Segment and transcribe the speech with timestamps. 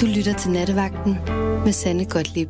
[0.00, 1.12] Du lytter til Nattevagten
[1.64, 2.48] med Sande Godtlip.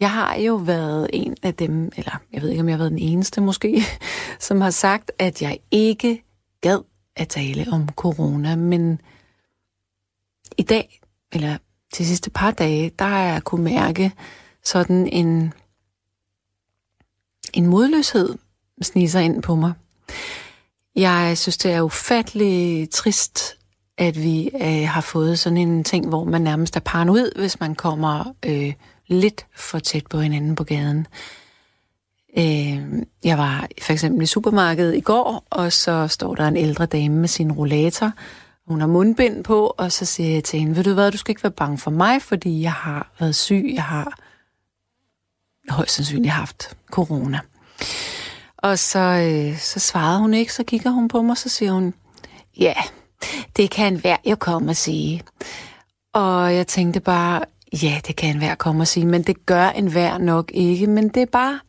[0.00, 2.90] Jeg har jo været en af dem, eller jeg ved ikke, om jeg har været
[2.90, 3.82] den eneste måske,
[4.48, 6.24] som har sagt, at jeg ikke
[6.60, 6.78] gad
[7.16, 9.00] at tale om corona, men
[10.58, 11.00] i dag,
[11.32, 11.58] eller
[11.98, 14.12] de sidste par dage, der har jeg kunne mærke
[14.64, 15.52] sådan en,
[17.52, 18.38] en modløshed
[18.82, 19.72] snige sig ind på mig.
[20.96, 23.61] Jeg synes, det er ufattelig trist,
[23.98, 27.74] at vi øh, har fået sådan en ting, hvor man nærmest er paranoid, hvis man
[27.74, 28.72] kommer øh,
[29.06, 31.06] lidt for tæt på hinanden på gaden.
[32.38, 36.86] Øh, jeg var for eksempel i supermarkedet i går, og så står der en ældre
[36.86, 38.12] dame med sin rollator.
[38.66, 41.32] Hun har mundbind på, og så siger jeg til hende, ved du hvad, du skal
[41.32, 44.18] ikke være bange for mig, fordi jeg har været syg, jeg har
[45.68, 47.40] højst sandsynligt haft corona.
[48.56, 51.94] Og så, øh, så svarede hun ikke, så kigger hun på mig, så siger hun,
[52.58, 52.74] ja,
[53.56, 55.22] det kan enhver jo komme og sige.
[56.14, 57.44] Og jeg tænkte bare,
[57.82, 60.86] ja, det kan enhver komme og sige, men det gør enhver nok ikke.
[60.86, 61.60] Men det er bare,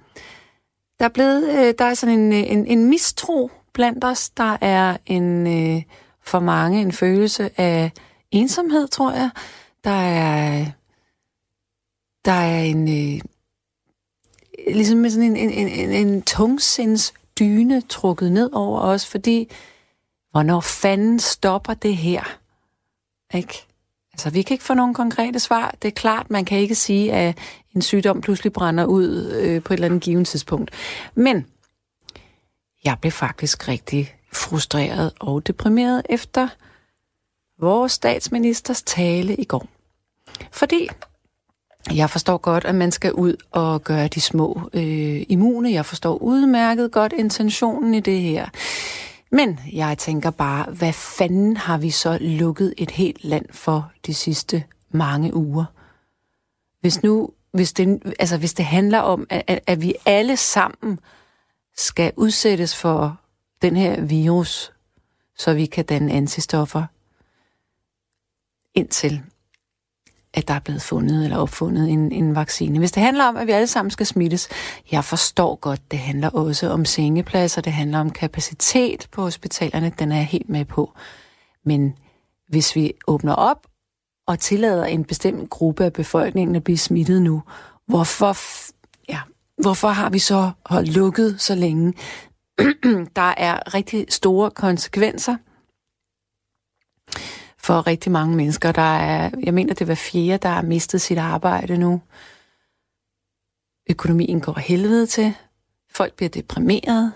[0.99, 4.29] der er blevet, øh, der er sådan en, øh, en, en mistro blandt os.
[4.29, 5.83] Der er en, øh,
[6.21, 7.91] for mange en følelse af
[8.31, 9.29] ensomhed, tror jeg.
[9.83, 10.65] Der er,
[12.25, 12.85] der er en,
[14.67, 19.49] ligesom sådan en, en, en, en tungsinds dyne trukket ned over os, fordi
[20.33, 22.23] hvornår fanden stopper det her?
[23.33, 23.65] Ikke?
[24.13, 25.75] Altså, vi kan ikke få nogen konkrete svar.
[25.81, 27.37] Det er klart, man kan ikke sige, at
[27.75, 30.71] en sygdom pludselig brænder ud øh, på et eller andet givet tidspunkt.
[31.15, 31.45] Men
[32.85, 36.47] jeg blev faktisk rigtig frustreret og deprimeret efter
[37.59, 39.67] vores statsministers tale i går.
[40.51, 40.89] Fordi
[41.95, 45.71] jeg forstår godt, at man skal ud og gøre de små øh, immune.
[45.71, 48.49] Jeg forstår udmærket godt intentionen i det her.
[49.33, 54.13] Men jeg tænker bare, hvad fanden har vi så lukket et helt land for de
[54.13, 55.65] sidste mange uger?
[56.81, 60.99] Hvis nu, hvis det, altså hvis det handler om, at, at vi alle sammen
[61.75, 63.19] skal udsættes for
[63.61, 64.71] den her virus,
[65.37, 66.85] så vi kan danne antistoffer
[68.73, 69.21] indtil
[70.33, 72.79] at der er blevet fundet eller opfundet en, en vaccine.
[72.79, 74.49] Hvis det handler om, at vi alle sammen skal smittes,
[74.91, 80.11] jeg forstår godt, det handler også om sengepladser, det handler om kapacitet på hospitalerne, den
[80.11, 80.93] er jeg helt med på.
[81.65, 81.95] Men
[82.49, 83.67] hvis vi åbner op
[84.27, 87.43] og tillader en bestemt gruppe af befolkningen at blive smittet nu,
[87.87, 88.37] hvorfor,
[89.09, 89.19] ja,
[89.57, 91.93] hvorfor har vi så holdt lukket så længe?
[93.15, 95.35] der er rigtig store konsekvenser
[97.63, 98.71] for rigtig mange mennesker.
[98.71, 102.01] Der er, jeg mener, det var fjerde, der har mistet sit arbejde nu.
[103.89, 105.33] Økonomien går helvede til.
[105.91, 107.13] Folk bliver deprimeret.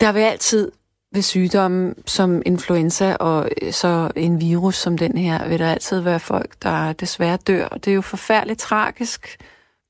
[0.00, 0.72] Der vil altid
[1.12, 6.00] ved sygdomme som influenza og øh, så en virus som den her, vil der altid
[6.00, 7.66] være folk, der desværre dør.
[7.66, 9.36] Og det er jo forfærdeligt tragisk,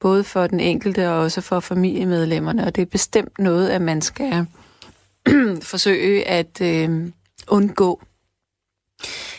[0.00, 2.64] både for den enkelte og også for familiemedlemmerne.
[2.66, 4.46] Og det er bestemt noget, at man skal
[5.62, 7.12] forsøge at øh,
[7.49, 8.03] undgå.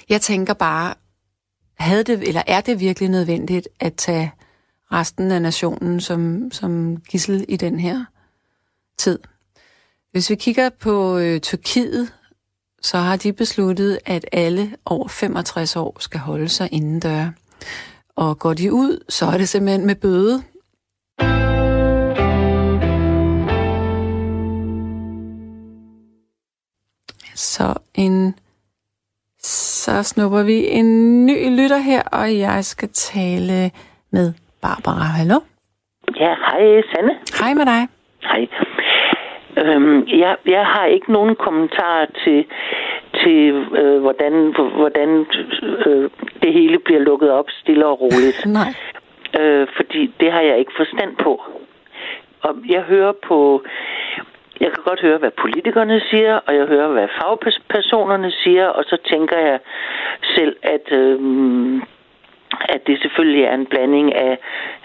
[0.10, 0.94] Jeg tænker bare,
[1.80, 4.34] havde det, eller er det virkelig nødvendigt at tage
[4.92, 8.06] resten af nationen som, som gissel i den her
[8.98, 9.20] tid?
[10.12, 12.14] Hvis vi kigger på øh, Tyrkiet,
[12.82, 17.30] så har de besluttet, at alle over 65 år skal holde sig indendør.
[18.16, 20.44] Og går de ud, så er det simpelthen med bøde.
[27.40, 28.36] Så en
[29.42, 30.90] så snupper vi en
[31.26, 33.72] ny lytter her, og jeg skal tale
[34.12, 35.08] med Barbara.
[35.20, 35.40] Hallo?
[36.24, 37.14] Ja, hej Sanne.
[37.42, 37.82] Hej med dig.
[38.30, 38.48] Hej.
[39.58, 42.46] Øhm, jeg, jeg har ikke nogen kommentarer til,
[43.22, 43.40] til
[43.82, 44.34] øh, hvordan,
[44.80, 45.10] hvordan
[45.86, 46.10] øh,
[46.42, 48.46] det hele bliver lukket op stille og roligt.
[48.60, 48.72] Nej.
[49.40, 51.42] Øh, fordi det har jeg ikke forstand på.
[52.42, 53.64] Og jeg hører på
[54.59, 58.97] jeg kan godt høre, hvad politikerne siger, og jeg hører, hvad fagpersonerne siger, og så
[59.10, 59.60] tænker jeg
[60.36, 61.81] selv, at, øhm,
[62.69, 64.38] at det selvfølgelig er en blanding af,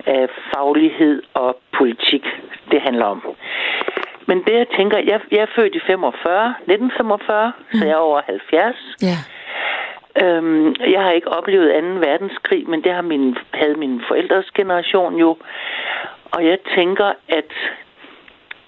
[0.06, 2.25] af faglighed og politik,
[2.70, 3.37] det handler om.
[4.26, 7.78] Men det, jeg tænker, jeg, jeg er født i 45, 1945, mm.
[7.78, 8.76] så jeg er over 70.
[9.02, 9.19] Ja.
[10.22, 12.08] Øhm, jeg har ikke oplevet 2.
[12.08, 15.37] verdenskrig, men det har min, havde min forældres generation jo.
[16.31, 17.52] Og jeg tænker, at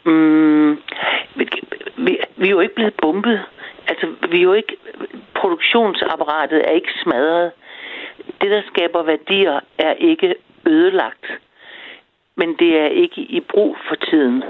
[0.06, 0.72] Mm,
[1.34, 1.48] vi,
[1.96, 3.42] vi, vi er jo ikke blevet bombet.
[3.88, 4.76] Altså, vi er jo ikke...
[5.34, 7.52] Produktionsapparatet er ikke smadret.
[8.40, 10.34] Det, der skaber værdier, er ikke
[10.66, 11.26] ødelagt.
[12.36, 14.44] Men det er ikke i brug for tiden.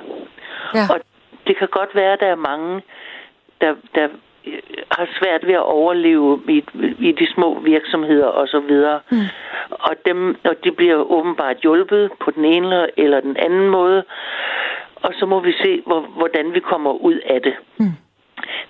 [0.74, 0.80] Ja.
[0.90, 1.00] Og
[1.46, 2.82] det kan godt være, at der er mange,
[3.60, 4.08] der, der
[4.90, 6.64] har svært ved at overleve i,
[6.98, 9.00] i de små virksomheder og så videre.
[9.10, 9.18] Mm.
[9.70, 14.04] Og, dem, og de bliver åbenbart hjulpet på den ene eller den anden måde.
[15.06, 17.54] Og så må vi se, hvor, hvordan vi kommer ud af det.
[17.78, 17.94] Mm.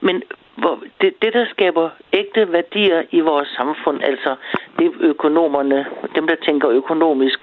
[0.00, 0.22] Men
[0.56, 4.36] hvor det, det, der skaber ægte værdier i vores samfund, altså
[4.78, 7.38] det økonomerne, dem der tænker økonomisk,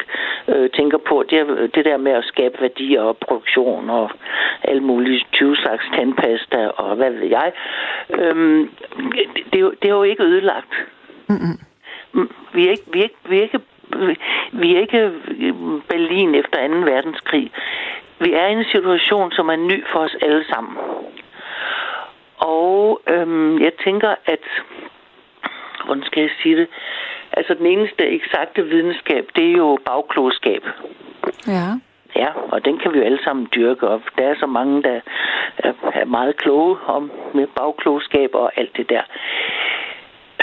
[0.48, 4.12] øh, tænker på, det er det der med at skabe værdier og produktion og
[4.63, 7.51] alle mulige 20 slags tandpasta og hvad ved jeg.
[8.10, 8.69] Øhm,
[9.16, 10.74] det, det, er jo, det er jo ikke ødelagt.
[11.30, 12.30] Mm-hmm.
[12.54, 13.60] Vi er ikke, vi er ikke, vi er ikke
[14.51, 15.12] vi er ikke
[15.90, 16.74] Berlin efter 2.
[16.74, 17.51] verdenskrig.
[18.23, 20.77] Vi er i en situation, som er ny for os alle sammen.
[22.37, 24.43] Og øhm, jeg tænker, at...
[25.85, 26.67] Hvordan skal jeg sige det?
[27.31, 30.63] Altså, den eneste eksakte videnskab, det er jo bagklogskab.
[31.47, 31.67] Ja.
[32.15, 34.01] Ja, og den kan vi jo alle sammen dyrke op.
[34.17, 35.01] Der er så mange, der
[35.93, 39.01] er meget kloge om med bagklogskab og alt det der.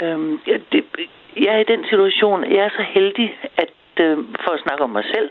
[0.03, 0.85] Øhm, ja, det,
[1.37, 4.89] jeg er i den situation, jeg er så heldig, at øh, for at snakke om
[4.89, 5.29] mig selv,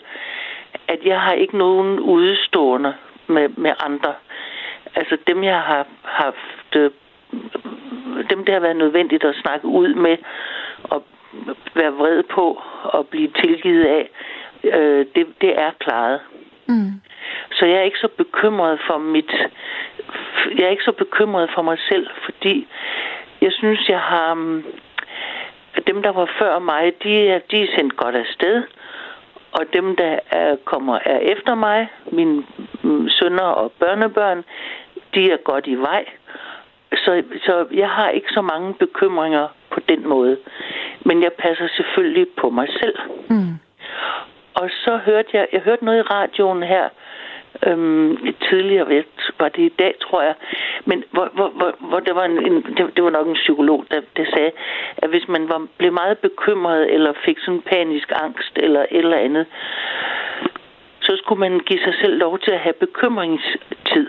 [0.88, 2.94] at jeg har ikke nogen udstående
[3.26, 4.14] med, med andre.
[4.94, 6.90] Altså dem, jeg har haft, øh,
[8.30, 10.16] dem, der har været nødvendigt at snakke ud med,
[10.82, 11.04] og
[11.74, 14.10] være vred på, og blive tilgivet af,
[14.64, 16.20] øh, det, det er klaret.
[16.66, 16.92] Mm.
[17.52, 19.32] Så jeg er ikke så bekymret for mit,
[20.58, 22.68] jeg er ikke så bekymret for mig selv, fordi
[23.40, 24.64] jeg synes, jeg har, mm,
[25.86, 28.62] dem, der var før mig, de de er sendt godt afsted.
[29.52, 32.44] Og dem, der er, kommer er efter mig, mine
[32.82, 34.44] mm, sønner og børnebørn,
[35.14, 36.04] de er godt i vej.
[36.92, 40.36] Så, så jeg har ikke så mange bekymringer på den måde.
[41.04, 42.98] Men jeg passer selvfølgelig på mig selv.
[43.30, 43.54] Mm.
[44.54, 46.88] Og så hørte jeg, jeg hørte noget i radioen her,
[47.66, 49.04] øhm, tidligere,
[49.38, 50.34] var det i dag, tror jeg,
[50.84, 53.84] men hvor, hvor, hvor, hvor der var en, en det, det var nok en psykolog,
[53.90, 54.50] der, der sagde,
[54.96, 59.16] at hvis man var, blev meget bekymret, eller fik sådan panisk angst, eller et eller
[59.16, 59.46] andet,
[61.00, 64.08] så skulle man give sig selv lov til at have bekymringstid.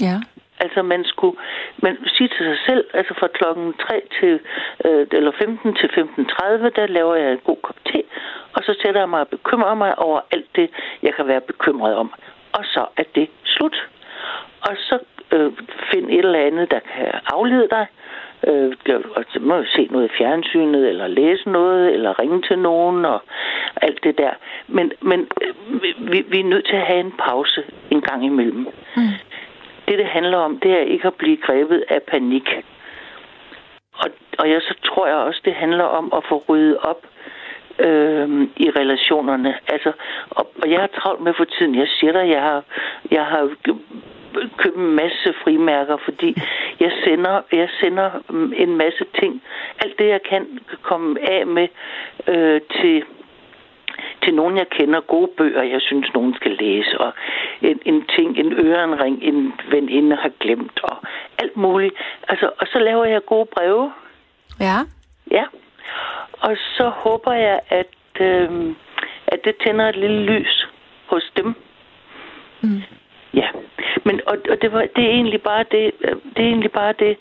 [0.00, 0.16] Ja.
[0.60, 1.36] Altså man skulle
[1.82, 4.40] man sige til sig selv, altså fra klokken 3 til,
[4.84, 8.02] øh, eller 15 til 15.30, der laver jeg en god kop te,
[8.52, 10.70] og så sætter jeg mig og bekymrer mig over alt det,
[11.02, 12.12] jeg kan være bekymret om.
[12.58, 13.88] Og så er det slut.
[14.60, 14.98] Og så
[15.32, 15.52] øh,
[15.90, 17.86] find et eller andet, der kan aflede dig.
[18.46, 18.72] Øh,
[19.16, 23.22] og så må se noget i fjernsynet, eller læse noget, eller ringe til nogen, og
[23.82, 24.32] alt det der.
[24.66, 25.82] Men, men øh,
[26.12, 28.66] vi, vi er nødt til at have en pause en gang imellem.
[28.96, 29.02] Mm.
[29.88, 32.48] Det, det handler om, det er ikke at blive grebet af panik.
[33.92, 34.08] Og,
[34.38, 37.06] og jeg så tror jeg også, det handler om at få ryddet op
[37.78, 39.54] øh, i relationerne.
[39.68, 39.92] Altså,
[40.30, 41.74] og, og jeg har travlt med for tiden.
[41.74, 42.64] Jeg siger dig, jeg har,
[43.10, 43.50] jeg har
[44.56, 46.36] købt en masse frimærker, fordi
[46.80, 48.10] jeg sender, jeg sender
[48.56, 49.42] en masse ting.
[49.84, 51.68] Alt det, jeg kan komme af med
[52.28, 53.04] øh, til
[54.22, 57.12] til nogen, jeg kender, gode bøger, jeg synes, nogen skal læse, og
[57.62, 60.96] en, en ting, en ørenring, en veninde har glemt, og
[61.38, 61.94] alt muligt.
[62.28, 63.92] Altså, og så laver jeg gode breve.
[64.60, 64.78] Ja.
[65.30, 65.44] Ja.
[66.32, 68.74] Og så håber jeg, at, øh,
[69.26, 70.68] at det tænder et lille lys
[71.06, 71.54] hos dem.
[72.62, 72.82] Mm.
[73.34, 73.48] Ja.
[74.04, 75.92] Men, og, og det, var, det er egentlig bare det,
[76.36, 77.16] det er egentlig bare det,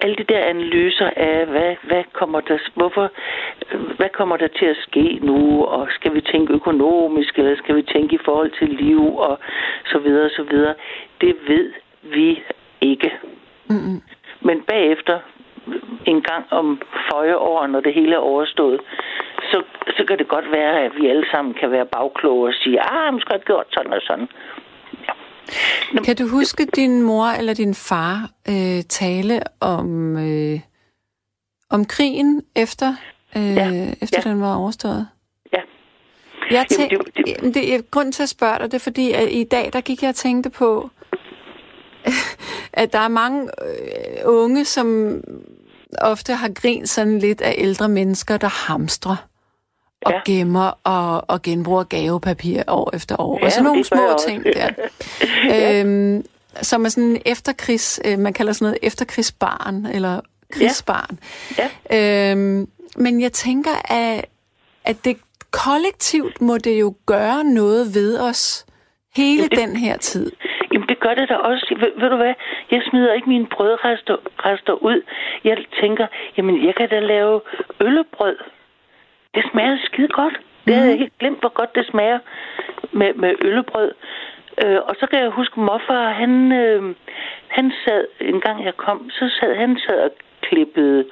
[0.00, 3.12] alle de der analyser af, hvad, hvad kommer der, hvorfor,
[3.96, 7.82] hvad kommer der til at ske nu, og skal vi tænke økonomisk, eller skal vi
[7.82, 9.38] tænke i forhold til liv, og
[9.86, 10.74] så videre, så videre.
[11.20, 11.72] Det ved
[12.02, 12.42] vi
[12.80, 13.12] ikke.
[13.70, 14.02] Mm-hmm.
[14.40, 15.18] Men bagefter,
[16.06, 18.80] en gang om føje år, når det hele er overstået,
[19.50, 19.62] så,
[19.96, 23.20] så kan det godt være, at vi alle sammen kan være bagkloge og sige, ah,
[23.20, 24.28] skal have gjort sådan og sådan.
[26.04, 30.60] Kan du huske din mor eller din far øh, tale om, øh,
[31.70, 32.94] om krigen efter,
[33.36, 33.70] øh, ja.
[34.02, 34.30] efter ja.
[34.30, 35.08] den var overstået?
[35.52, 35.60] Ja.
[36.50, 37.54] Jeg tæ- Jamen, det, det...
[37.54, 40.02] det er grund til at spørge dig, det er fordi, at i dag der gik
[40.02, 40.90] jeg og tænkte på,
[42.82, 44.86] at der er mange øh, unge, som
[46.00, 49.16] ofte har grint sådan lidt af ældre mennesker, der hamstrer
[50.02, 50.20] og ja.
[50.26, 53.38] gemmer og, og genbruger gavepapir år efter år.
[53.38, 54.68] Ja, og sådan nogle små ting der.
[55.44, 55.80] ja.
[55.80, 56.24] øhm,
[56.62, 60.20] som er sådan efterkrigs, øh, man kalder sådan noget efterkrigsbarn, eller
[60.52, 61.18] krigsbarn.
[61.58, 61.68] Ja.
[61.90, 62.30] Ja.
[62.32, 64.24] Øhm, men jeg tænker, at,
[64.84, 65.16] at det
[65.50, 68.66] kollektivt må det jo gøre noget ved os
[69.16, 70.32] hele jamen, det, den her tid.
[70.72, 71.76] Jamen det gør det da også.
[71.80, 72.34] Ved, ved du hvad?
[72.70, 75.02] Jeg smider ikke mine brødrester ud.
[75.44, 76.06] Jeg tænker,
[76.36, 77.40] jamen jeg kan da lave
[77.80, 78.36] øllebrød
[79.34, 80.36] det smager skide godt.
[80.66, 81.04] Det havde jeg mhm.
[81.04, 82.18] ikke glemt, hvor godt det smager
[82.92, 83.92] med, med øllebrød.
[84.64, 86.94] Øh, og så kan jeg huske, morfar, han, øh,
[87.48, 90.10] han sad, en gang jeg kom, så sad han sad og
[90.42, 91.04] klippede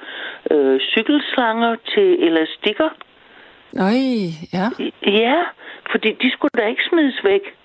[0.51, 2.89] øh, cykelslanger til elastikker.
[3.79, 4.01] Øj,
[4.53, 4.67] ja.
[5.23, 5.39] Ja,
[5.91, 7.56] fordi de skulle da ikke smides væk.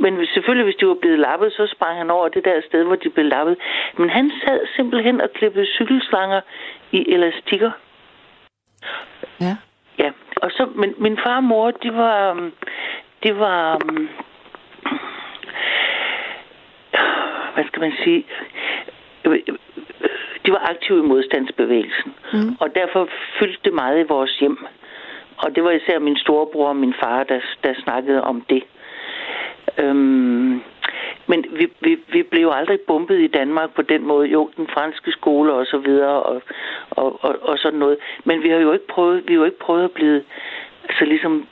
[0.00, 2.84] Men hvis, selvfølgelig, hvis de var blevet lappet, så sprang han over det der sted,
[2.84, 3.56] hvor de blev lappet.
[3.98, 6.40] Men han sad simpelthen og klippede cykelslanger
[6.92, 7.70] i elastikker.
[9.40, 9.56] Ja.
[9.98, 12.52] Ja, og så, men min far og mor, de var, um,
[13.22, 14.08] de var, um,
[17.54, 18.26] hvad skal man sige,
[20.46, 22.14] de var aktive i modstandsbevægelsen.
[22.32, 22.56] Mm.
[22.60, 24.66] Og derfor fyldte det meget i vores hjem.
[25.38, 28.62] Og det var især min storebror og min far, der, der snakkede om det.
[29.78, 30.62] Øhm,
[31.26, 34.28] men vi, vi, vi blev aldrig bumpet i Danmark på den måde.
[34.28, 36.42] Jo, den franske skole og så videre og,
[36.90, 37.98] og, og, og sådan noget.
[38.24, 40.22] Men vi har jo ikke prøvet, vi har jo ikke prøvet at blive
[40.88, 41.46] altså ligesom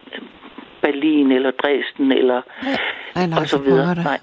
[0.83, 2.41] Berlin eller Dresden eller
[3.15, 3.95] nej, nej, og så videre.
[3.95, 4.21] Nej.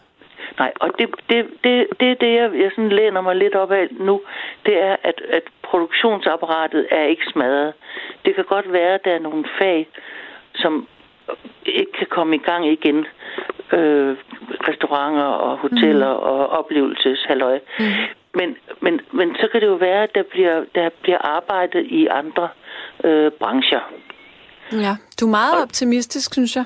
[0.59, 3.87] Nej, og det, det, det, det, det jeg, jeg sådan læner mig lidt op af
[3.91, 4.21] nu,
[4.65, 7.73] det er, at, at produktionsapparatet er ikke smadret.
[8.25, 9.87] Det kan godt være, at der er nogle fag,
[10.55, 10.87] som
[11.65, 13.05] ikke kan komme i gang igen.
[13.73, 14.17] Øh,
[14.67, 16.23] restauranter og hoteller mm.
[16.23, 17.59] og oplevelseshalløj.
[17.79, 17.85] Mm.
[18.33, 22.07] Men, men, men så kan det jo være, at der bliver, der bliver arbejdet i
[22.07, 22.49] andre
[23.03, 23.79] øh, brancher.
[24.71, 26.65] Ja, du er meget og, optimistisk, synes jeg.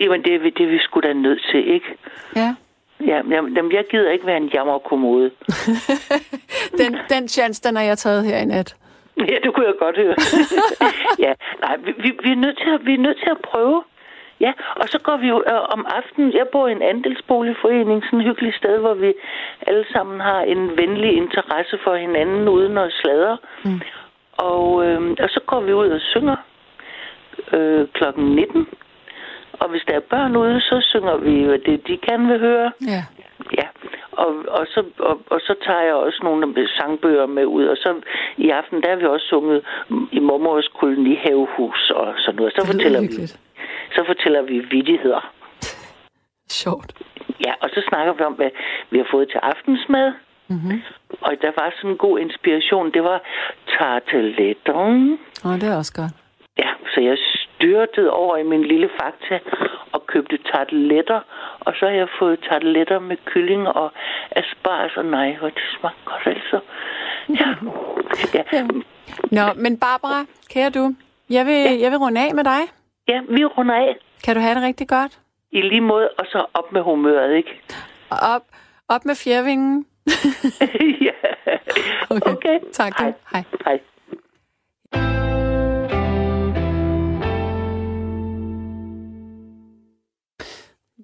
[0.00, 1.86] Jamen, det, det er vi sgu da nødt til, ikke?
[2.36, 2.54] Ja.
[3.06, 5.30] Ja, jamen, jeg gider ikke være en jammerkommode.
[6.80, 8.76] den, den chance, den har jeg taget her i nat.
[9.18, 10.14] Ja, det kunne jeg godt høre.
[11.26, 13.82] ja, nej, vi, vi, vi, er nødt til at, vi er nødt til at prøve.
[14.40, 16.32] Ja, og så går vi jo øh, om aftenen.
[16.32, 19.12] Jeg bor i en andelsboligforening, sådan et hyggeligt sted, hvor vi
[19.66, 23.38] alle sammen har en venlig interesse for hinanden uden at sladre.
[23.64, 23.80] Mm.
[24.32, 26.36] Og, øh, og så går vi ud og synger
[27.52, 28.68] øh, klokken 19.
[29.52, 32.72] Og hvis der er børn ude, så synger vi, hvad det de kan vil høre.
[32.86, 33.02] Ja.
[33.58, 33.66] Ja,
[34.12, 37.94] og, og, så, og, og så tager jeg også nogle sangbøger med ud, og så
[38.36, 39.62] i aften, der har vi også sunget
[40.12, 42.52] i mormors kolonihavehus og sådan noget.
[42.52, 43.06] Så fortæller vi,
[43.94, 45.32] så fortæller vi vidigheder.
[46.48, 46.92] Sjovt.
[47.46, 48.50] Ja, og så snakker vi om, hvad
[48.90, 50.12] vi har fået til aftensmad.
[50.48, 50.82] Mm-hmm.
[51.20, 52.92] Og der var sådan en god inspiration.
[52.92, 53.20] Det var
[53.78, 54.74] tarteletter.
[55.44, 56.12] Åh, oh, det er også godt.
[56.58, 59.38] Ja, så jeg styrtede over i min lille fakta
[59.92, 61.20] og købte tarteletter.
[61.60, 63.92] Og så har jeg fået tarteletter med kylling og
[64.30, 66.60] asparges og nej, og det smagte godt altså.
[67.28, 67.48] Ja.
[68.52, 68.62] ja.
[69.30, 70.94] Nå, men Barbara, kære du,
[71.30, 71.80] jeg vil, ja.
[71.80, 72.62] jeg vil runde af med dig.
[73.10, 73.96] Ja, vi runder af.
[74.24, 75.20] Kan du have det rigtig godt?
[75.52, 77.50] I lige måde, og så op med humøret, ikke?
[78.10, 78.42] Op,
[78.88, 79.86] op med fjervingen.
[81.08, 81.18] ja.
[82.10, 82.32] Okay.
[82.32, 82.58] okay.
[82.72, 82.92] Tak.
[82.98, 83.12] Hej.
[83.32, 83.44] Hej.
[83.64, 83.78] Hej.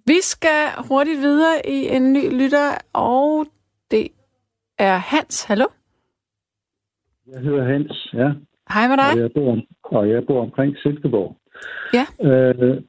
[0.06, 3.46] Vi skal hurtigt videre i en ny lytter, og
[3.90, 4.08] det
[4.78, 5.44] er Hans.
[5.44, 5.66] Hallo?
[7.26, 8.28] Jeg hedder Hans, ja.
[8.74, 9.12] Hej med dig.
[9.12, 11.36] Og jeg bor, og jeg bor omkring Silkeborg.
[11.94, 12.04] Ja.
[12.28, 12.80] Øh,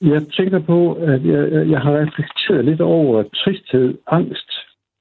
[0.00, 4.50] jeg tænker på, at jeg, jeg har reflekteret lidt over tristhed, angst,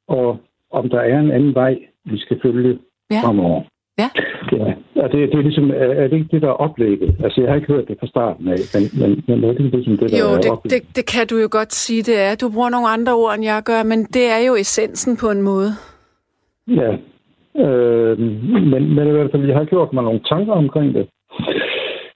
[0.08, 0.38] og
[0.72, 2.80] om der er en anden vej, vi skal følge
[3.12, 3.22] ja.
[3.24, 3.62] fremover.
[3.98, 4.10] Ja.
[4.52, 4.74] ja.
[5.04, 7.16] Og det, det er ligesom, er det ikke det, der er oplægget?
[7.24, 9.98] Altså, jeg har ikke hørt det fra starten af, men, men, men er det ligesom
[9.98, 10.88] det, der jo, er det, oplægget?
[10.88, 12.36] det, det kan du jo godt sige, det er.
[12.36, 15.42] Du bruger nogle andre ord, end jeg gør, men det er jo essensen på en
[15.42, 15.72] måde.
[16.68, 16.92] Ja,
[17.64, 18.20] øh,
[18.72, 21.08] men, men i hvert fald, jeg har gjort mig nogle tanker omkring det.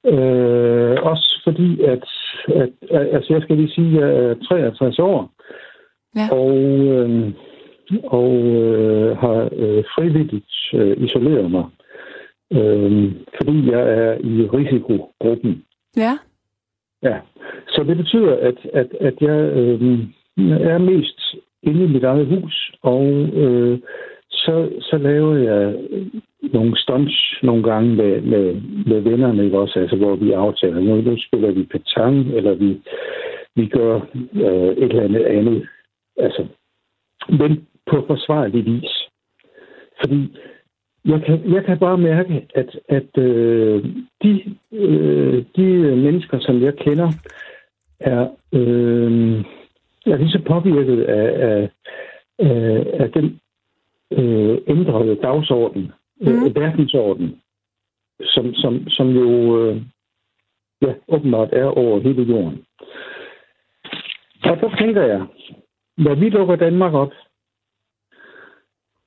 [0.08, 2.04] Øh, også fordi, at,
[2.48, 5.32] at, at altså jeg skal lige sige, at jeg er 63 år,
[6.16, 6.28] ja.
[6.32, 7.34] og, øh,
[8.04, 11.66] og øh, har øh, frivilligt øh, isoleret mig,
[12.52, 15.64] øh, fordi jeg er i risikogruppen.
[15.98, 16.18] Ja.
[17.04, 17.20] Ja,
[17.68, 19.82] så det betyder, at, at, at jeg øh,
[20.74, 23.80] er mest inde i mit eget hus, og øh,
[24.30, 25.76] så, så laver jeg
[26.54, 29.80] nogle stunts nogle gange med, med, med vennerne, ikke også?
[29.80, 32.82] Altså, hvor vi aftaler, nu, nu spiller vi petang, eller vi,
[33.56, 33.96] vi gør
[34.34, 35.68] øh, et eller andet andet.
[36.18, 36.46] Altså,
[37.30, 39.08] men på forsvarlig vis.
[40.00, 40.38] Fordi
[41.06, 43.86] jeg kan, jeg kan bare mærke, at, at øh,
[44.24, 47.10] de, øh, de mennesker, som jeg kender,
[48.00, 49.40] er, øh,
[50.06, 51.70] er lige så påvirket af, af,
[52.40, 53.40] af, af den
[54.12, 56.28] øh, ændrede dagsorden, mm.
[56.28, 57.42] øh, verdensorden,
[58.22, 59.82] som, som, som jo øh,
[60.82, 62.66] ja, åbenbart er over hele jorden.
[64.44, 65.22] Og så tænker jeg,
[65.98, 67.14] når vi lukker Danmark op,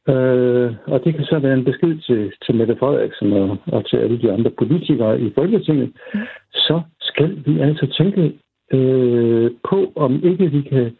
[0.08, 3.96] øh, og det kan så være en besked til, til Mette Frederiksen og, og til
[3.96, 6.20] alle de andre politikere i Folketinget, mm.
[6.52, 8.38] så skal vi altså tænke
[8.72, 10.96] øh, på, om ikke vi kan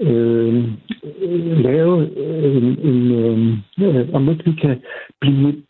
[0.00, 0.64] øh,
[1.62, 3.12] lave øh, en, en
[3.80, 4.82] øh, om ikke vi kan
[5.20, 5.62] blive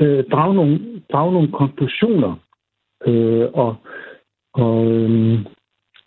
[0.00, 2.36] øh, drage, nogle, drage nogle konklusioner
[3.06, 3.76] øh, og,
[4.54, 5.38] og øh,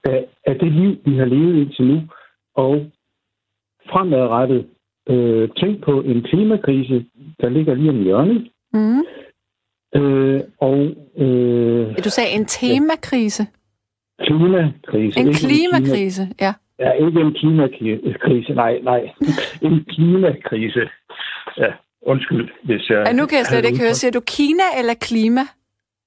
[0.04, 2.02] af, af det liv, vi har levet indtil nu,
[2.56, 2.92] og
[3.90, 4.68] fremadrettet
[5.10, 7.06] øh, tænk på en klimakrise,
[7.42, 8.52] der ligger lige om hjørnet.
[8.74, 9.04] Mm.
[9.96, 10.78] Øh, og,
[11.18, 13.44] øh, Du sagde en temakrise.
[14.20, 15.20] Klimakrise.
[15.20, 16.54] En klimakrise, ja.
[16.80, 19.10] Ja, ikke en klimakrise, nej, nej.
[19.62, 20.90] En klimakrise.
[21.58, 21.74] Ja,
[22.05, 23.03] undskyld, hvis jeg...
[23.07, 23.93] ja nu kan jeg slet ikke høre.
[23.93, 25.41] Siger du Kina eller klima?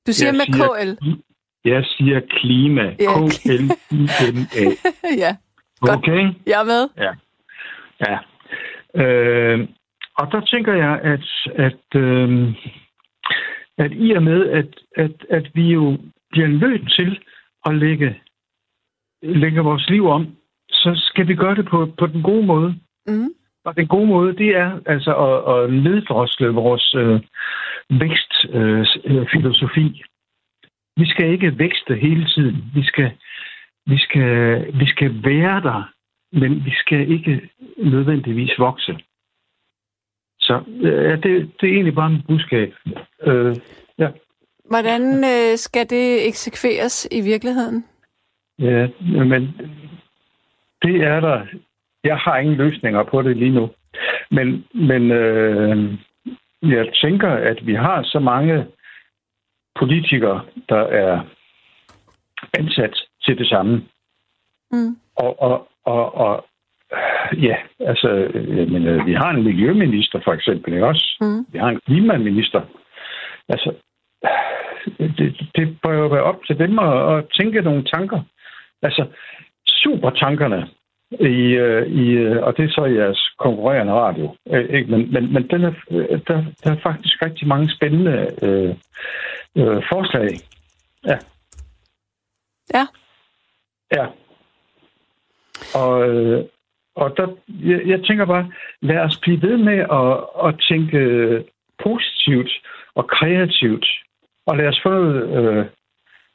[0.07, 1.19] Du siger Jeg med siger- KL.
[1.65, 2.83] Jeg siger klima.
[2.83, 3.13] Ja.
[3.29, 4.65] K-L-I-M-A.
[5.25, 5.37] ja,
[5.81, 5.97] Godt.
[5.99, 6.23] Okay?
[6.47, 6.83] jeg er med.
[7.05, 7.13] Ja.
[9.03, 9.69] Øh,
[10.19, 11.27] og der tænker jeg, at,
[11.67, 12.55] at, øh,
[13.79, 15.99] at i og med, at, at, at vi jo
[16.31, 17.19] bliver nødt til
[17.67, 18.21] at lægge,
[19.23, 20.27] lægge vores liv om,
[20.71, 22.75] så skal vi gøre det på, på den gode måde.
[23.07, 23.29] Mm.
[23.69, 27.21] Og den gode måde, det er altså at, at neddrosle vores øh,
[27.91, 29.19] vækstfilosofi.
[29.19, 30.03] Øh, filosofi.
[30.97, 32.57] vi skal ikke vækste hele tiden.
[32.75, 33.11] Vi skal,
[33.87, 34.27] vi skal,
[34.81, 35.93] vi skal være der,
[36.33, 38.99] men vi skal ikke nødvendigvis vokse.
[40.41, 42.75] Så øh, ja, det, det er egentlig bare mit budskab.
[43.23, 43.57] Øh,
[43.99, 44.09] ja,
[44.71, 47.85] Hvordan øh, skal det eksekveres i virkeligheden?
[48.59, 48.89] ja,
[49.25, 49.43] men
[50.83, 51.47] det er der.
[52.05, 53.71] Jeg har ingen løsninger på det lige nu.
[54.31, 55.95] Men, men øh,
[56.63, 58.67] jeg tænker, at vi har så mange
[59.79, 61.21] politikere, der er
[62.59, 63.83] ansat til det samme.
[64.71, 64.97] Mm.
[65.17, 66.45] Og, og, og, og
[67.33, 71.17] ja, altså, jeg mener, vi har en miljøminister for eksempel, ikke også?
[71.21, 71.47] Mm.
[71.53, 72.63] Vi har en klimaminister.
[73.49, 73.75] Altså,
[74.99, 78.21] det, det bør jo være op til dem at, at tænke nogle tanker.
[78.83, 79.07] Altså,
[79.67, 80.69] supertankerne,
[81.11, 84.37] i, øh, i, øh, og det er så jeres konkurrerende radio.
[84.51, 84.91] øh, Ikke?
[84.91, 85.73] Men, men, men den er,
[86.29, 88.75] der, der er faktisk rigtig mange spændende øh,
[89.57, 90.29] øh, forslag.
[91.05, 91.19] Ja.
[92.75, 92.87] Ja.
[93.93, 94.07] Ja.
[95.75, 96.45] Og, øh,
[96.97, 98.51] og der, jeg, jeg tænker bare,
[98.83, 100.99] lad os blive ved med at, at tænke
[101.83, 102.51] positivt
[102.95, 103.87] og kreativt.
[104.47, 105.67] Og lad os få noget øh,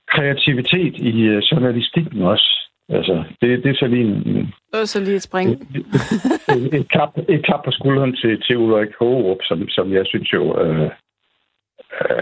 [0.08, 2.63] kreativitet i øh, journalistikken også.
[2.98, 5.50] Altså, det, det er så lige en, Det var så lige et spring.
[5.52, 10.34] et, et, klap, et klap på skulderen til, til Ulrik Hågerup, som, som jeg synes
[10.34, 10.90] jo, øh, øh,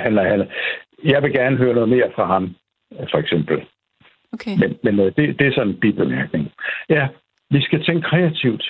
[0.01, 0.45] han, er, han er.
[1.03, 2.55] Jeg vil gerne høre noget mere fra ham,
[3.11, 3.57] for eksempel.
[4.33, 4.55] Okay.
[4.59, 6.51] Men, men øh, det, det er sådan en bibemærkning.
[6.89, 7.07] Ja,
[7.49, 8.63] vi skal tænke kreativt.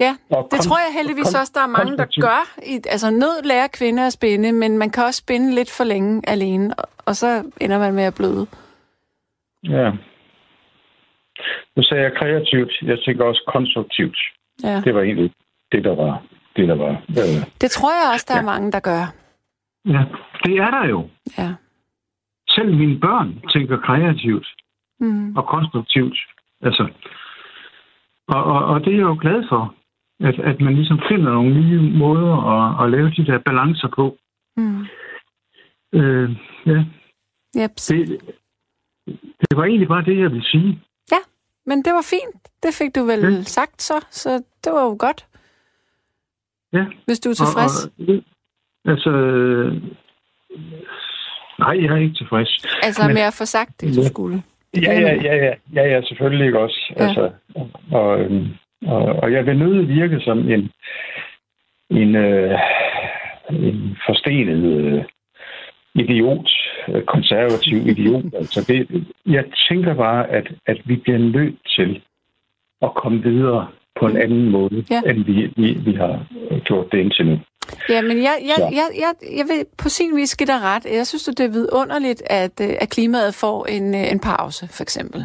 [0.00, 2.58] Ja, Og det kon- tror jeg heldigvis kon- også, der er mange, der gør.
[2.66, 6.22] I, altså nød lærer kvinder at spinde, men man kan også spinde lidt for længe
[6.28, 8.46] alene, og, og så ender man med at bløde.
[9.68, 9.90] Ja.
[11.76, 12.72] Nu sagde jeg kreativt.
[12.82, 14.18] Jeg tænker også konstruktivt.
[14.62, 14.80] Ja.
[14.84, 15.32] Det var egentlig
[15.72, 16.22] det, der var.
[16.56, 16.90] Det, der var.
[17.08, 18.50] Øh, Det tror jeg også, der er Ja.
[18.52, 19.04] mange, der gør.
[19.94, 20.02] ja,
[20.44, 21.08] det er der jo.
[21.38, 21.54] Ja.
[22.48, 24.46] Selv mine børn tænker kreativt.
[25.02, 25.36] Mm.
[25.36, 26.18] og konstruktivt.
[26.62, 26.88] Altså,
[28.28, 29.74] og, og, og det er jeg jo glad for,
[30.20, 34.16] at, at man ligesom finder nogle nye måder at, at lave de der balancer på.
[34.56, 34.80] Mm.
[35.94, 36.30] Øh,
[36.66, 36.84] ja,
[37.62, 37.70] Yep.
[37.88, 38.20] det,
[39.40, 40.80] det var egentlig bare det, jeg ville sige.
[41.70, 42.40] Men det var fint.
[42.62, 43.42] Det fik du vel Ja.
[43.42, 44.30] sagt så, så
[44.64, 45.26] det var jo godt,
[46.72, 47.76] Ja, hvis du er tilfreds.
[47.84, 48.14] Og, og,
[48.92, 49.10] altså,
[51.58, 52.52] nej, jeg er ikke tilfreds.
[52.82, 54.08] altså men- med at få sagt det, du Ja.
[54.08, 54.42] skulle.
[54.76, 56.92] Ja, ja, ja, ja, ja, ja selvfølgelig ikke også.
[56.96, 57.04] Ja.
[57.06, 57.30] Altså,
[57.92, 58.46] og, øhm,
[58.86, 60.70] og, og jeg vil nødt virke som en,
[61.90, 62.58] en, øh,
[63.50, 65.04] en forstenet øh,
[65.94, 66.48] idiot,
[67.06, 68.24] konservativ idiot.
[68.34, 72.02] Altså det, jeg tænker bare, at, at vi bliver nødt til
[72.82, 73.68] at komme videre
[74.00, 75.00] på en anden måde, Ja.
[75.06, 76.26] end vi, vi, vi har
[76.64, 77.38] gjort det indtil nu.
[77.88, 80.84] Ja, men jeg, jeg, jeg, jeg, jeg vil på sin vis give dig ret.
[80.92, 84.82] Jeg synes, det er vidunderligt, at, øh, at klimaet får en, øh, en pause, for
[84.82, 85.24] eksempel.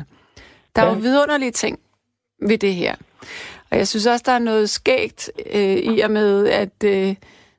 [0.76, 0.94] Der er Ja.
[0.94, 1.80] jo vidunderlige ting
[2.48, 2.96] ved det her.
[3.72, 7.16] Og jeg synes også, der er noget skægt øh, i og med, at øh,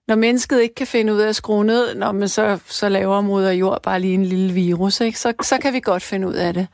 [0.08, 3.20] når mennesket ikke kan finde ud af at skrue ned, når man så, så laver
[3.20, 5.18] moder jord bare lige en lille virus, ikke?
[5.18, 6.66] Så, så kan vi godt finde ud af det.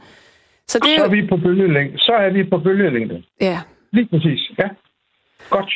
[0.68, 1.98] Så det Så er vi på bølgelængde.
[1.98, 3.22] Så er vi på bølgelængde.
[3.40, 3.60] Ja.
[3.92, 4.50] Lige præcis.
[4.58, 4.68] Ja.
[5.50, 5.72] Godt.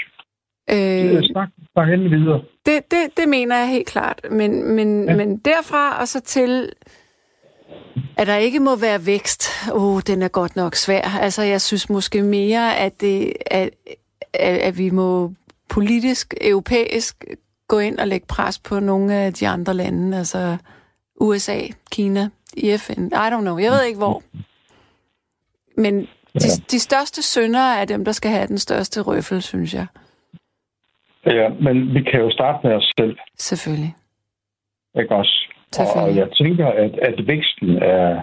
[0.71, 2.41] Øh, Snak, snak endelig videre.
[2.67, 4.21] Det, det, det mener jeg helt klart.
[4.31, 5.09] Men, men.
[5.09, 5.17] Ja.
[5.17, 6.73] men derfra og så til,
[8.19, 11.19] at der ikke må være vækst, åh, oh, den er godt nok svær.
[11.21, 13.71] Altså, jeg synes måske mere, at, det, at,
[14.35, 15.33] at, at vi må
[15.69, 17.25] politisk, europæisk
[17.69, 20.57] gå ind og lægge pres på nogle af de andre lande, altså
[21.21, 21.59] USA,
[21.93, 24.23] Kina, i FN, I don't know, jeg ved ikke hvor.
[25.81, 29.87] Men, De, de største syndere er dem, der skal have den største røffel, synes jeg.
[31.27, 33.17] Ja, men vi kan jo starte med os selv.
[33.37, 33.95] Selvfølgelig.
[34.99, 35.47] Ikke også?
[35.97, 38.23] Og jeg tænker, at, at væksten er,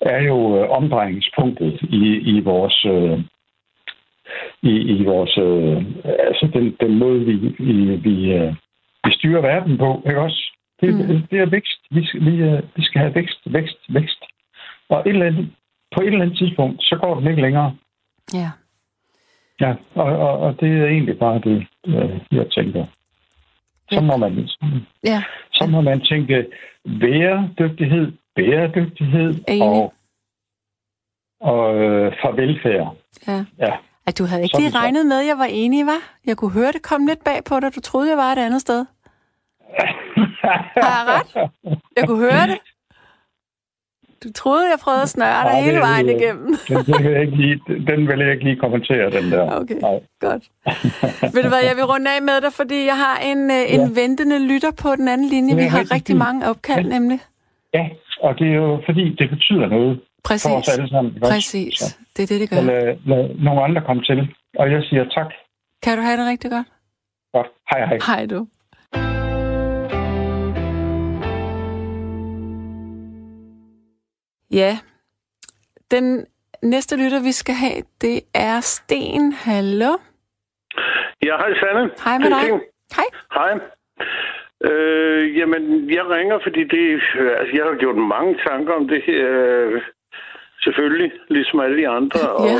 [0.00, 2.04] er jo øh, omdrejningspunktet i,
[2.36, 3.18] i vores øh,
[4.62, 8.54] i, i vores øh, altså den, den måde vi vi, vi, øh,
[9.04, 10.42] vi styrer verden på, ikke også?
[10.80, 11.26] Det, Mm.
[11.30, 11.80] det er vækst.
[11.90, 14.22] Vi skal, vi, øh, vi skal have vækst, vækst, vækst.
[14.88, 15.50] Og et eller andet,
[15.96, 17.76] på et eller andet tidspunkt, så går den ikke længere.
[18.34, 18.50] Ja.
[19.60, 22.86] Ja, og, og, og det er egentlig bare det, øh, jeg tænker.
[23.92, 24.48] Så må man,
[25.04, 25.22] Ja.
[25.52, 26.46] så må man tænke
[27.00, 29.94] bæredygtighed, bæredygtighed og,
[31.40, 32.96] og øh, for velfærd.
[33.28, 33.44] ja.
[33.58, 33.76] Ja.
[34.06, 36.02] At du havde ikke lige regnet med, at jeg var enig, var?
[36.26, 37.74] Jeg kunne høre det komme lidt bag på dig.
[37.74, 38.84] Du troede, jeg var et andet sted.
[40.86, 41.50] Har jeg ret?
[41.96, 42.58] Jeg kunne høre det.
[44.24, 46.46] Du troede, jeg prøvede at snøre dig Nej, hele vejen det- igennem.
[46.68, 47.60] den, den, vil jeg ikke lige,
[47.90, 49.56] den vil jeg ikke lige kommentere, den der.
[49.60, 49.74] Okay.
[49.74, 50.00] Nej.
[50.20, 50.42] Godt.
[51.34, 53.96] Ved du hvad, jeg vil runde af med dig, fordi jeg har en, øh, en
[53.96, 55.56] ventende lytter på den anden linje.
[55.56, 57.20] Vi har rigtig mange opkald, nemlig.
[57.74, 57.84] Ja,
[58.20, 60.68] og det er jo fordi, det betyder noget for os Præcis.
[60.78, 61.14] alle sammen.
[61.14, 61.26] ikke?
[61.26, 61.78] Præcis.
[61.78, 62.62] Så Det er det, det så gør.
[62.62, 64.34] lad, lad nogle andre komme til.
[64.58, 65.26] Og jeg siger tak.
[65.82, 66.66] Kan du have det rigtig godt?
[67.32, 67.46] Godt.
[67.70, 67.98] Hej hej.
[68.06, 68.46] Hej du.
[74.50, 74.78] Ja,
[75.90, 76.26] den
[76.62, 79.32] næste lytter, vi skal have, det er Sten.
[79.32, 79.92] Hallo?
[81.26, 81.90] Ja, hej Sanne.
[82.04, 82.60] Hej med dig.
[82.96, 83.08] Hej.
[83.34, 83.52] Hej.
[84.70, 89.02] Øh, jamen, jeg ringer, fordi det, øh, altså, jeg har gjort mange tanker om det
[89.06, 89.26] her.
[89.28, 89.82] Øh,
[90.62, 92.20] selvfølgelig, ligesom alle de andre.
[92.32, 92.58] Og Ja,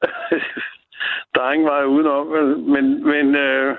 [1.34, 2.26] der er ingen vej udenom.
[2.74, 3.76] Men, men øh,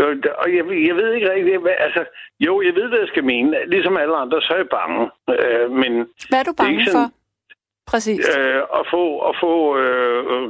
[0.00, 2.04] øh, og jeg, jeg ved ikke rigtig, hvad, altså,
[2.40, 3.56] jo, jeg ved, hvad jeg skal mene.
[3.66, 5.10] Ligesom alle andre, så er jeg bange.
[5.30, 5.92] Øh, men
[6.28, 6.98] hvad er du Det er bange ikke for?
[6.98, 7.14] sådan-
[7.86, 8.36] Præcis.
[8.38, 10.48] øh, at få, at få øh, øh,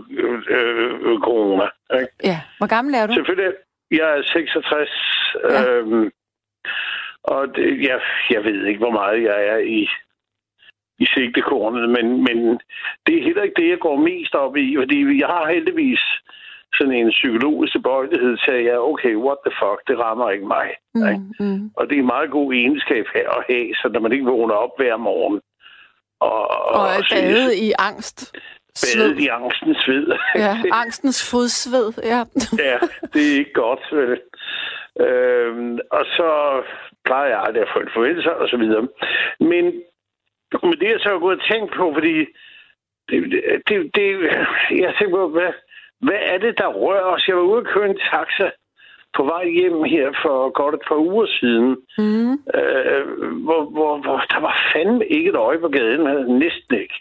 [0.48, 1.64] øh, øh, corona.
[1.94, 2.08] Ikke?
[2.24, 3.12] Ja, hvor gammel er du?
[3.14, 3.52] Selvfølgelig.
[3.90, 4.90] Jeg er 66.
[5.50, 5.70] Ja.
[5.70, 6.10] Øhm,
[7.24, 9.88] og det, jeg, jeg ved ikke, hvor meget jeg er i,
[11.00, 12.38] i sigtekornet, men, men
[13.06, 16.02] det er heller ikke det, jeg går mest op i, fordi jeg har heldigvis
[16.74, 20.68] sådan en psykologisk tilbøjelighed til, at jeg, okay, what the fuck, det rammer ikke mig.
[20.94, 21.24] ikke?
[21.40, 21.70] Mm, mm.
[21.76, 24.54] Og det er en meget god egenskab her at have, så når man ikke vågner
[24.54, 25.40] op hver morgen.
[26.20, 28.36] Og, Og er badet i angst.
[28.82, 30.06] Badet i angstens sved.
[30.34, 31.92] Ja, angstens fodsved.
[32.12, 32.20] Ja.
[32.68, 32.78] Ja,
[33.12, 34.20] det er ikke godt, vel?
[35.06, 36.30] Øhm, og så
[37.04, 38.88] plejer jeg aldrig at få en forventelse og så videre.
[39.40, 39.64] Men,
[40.62, 42.16] men det er så gået og tænkt på, fordi
[43.08, 43.18] det,
[43.68, 44.06] det, det,
[44.84, 45.52] jeg tænker på, hvad,
[46.00, 47.28] hvad er det, der rører os?
[47.28, 48.50] Jeg var ude og køre en taxa
[49.16, 52.32] på vej hjem her for godt et par uger siden, Mm.
[52.32, 53.02] øh,
[53.44, 56.94] hvor, hvor, hvor der var fandme ikke et øje på gaden, men næsten ikke.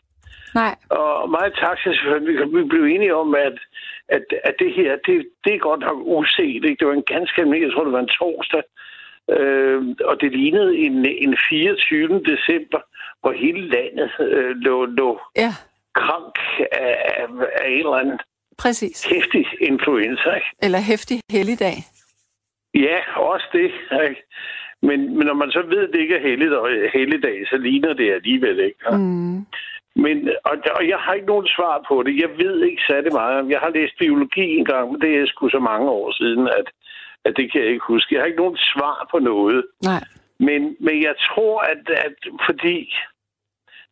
[0.55, 0.75] Nej.
[0.89, 3.57] Og mig og taxachaufføren, vi, vi blev enige om, at,
[4.07, 6.63] at, at det her, det, det er godt nok uset.
[6.65, 6.75] Ikke?
[6.79, 8.63] Det var en ganske almindelig, jeg tror, det var en torsdag.
[9.37, 12.23] Øh, og det lignede en, en 24.
[12.31, 12.79] december,
[13.21, 15.51] hvor hele landet øh, lå, lå Ja,
[15.95, 16.35] krank
[16.71, 18.19] af, af, en eller anden
[18.57, 19.05] præcis.
[19.05, 20.29] hæftig influenza.
[20.35, 20.47] Ikke?
[20.63, 21.75] Eller hæftig helligdag.
[22.73, 23.71] Ja, også det.
[24.09, 24.21] Ikke?
[24.81, 28.13] Men, men når man så ved, at det ikke er helligdag, helligdag så ligner det
[28.13, 28.79] alligevel ikke.
[28.91, 28.97] Ja?
[28.97, 29.45] Mm.
[29.95, 32.21] Men, og, og jeg har ikke nogen svar på det.
[32.21, 33.49] Jeg ved ikke særlig meget.
[33.49, 36.67] Jeg har læst biologi en gang, men det er sgu så mange år siden, at,
[37.25, 38.13] at det kan jeg ikke huske.
[38.15, 39.65] Jeg har ikke nogen svar på noget.
[39.83, 40.03] Nej.
[40.39, 42.93] Men, men jeg tror, at, at fordi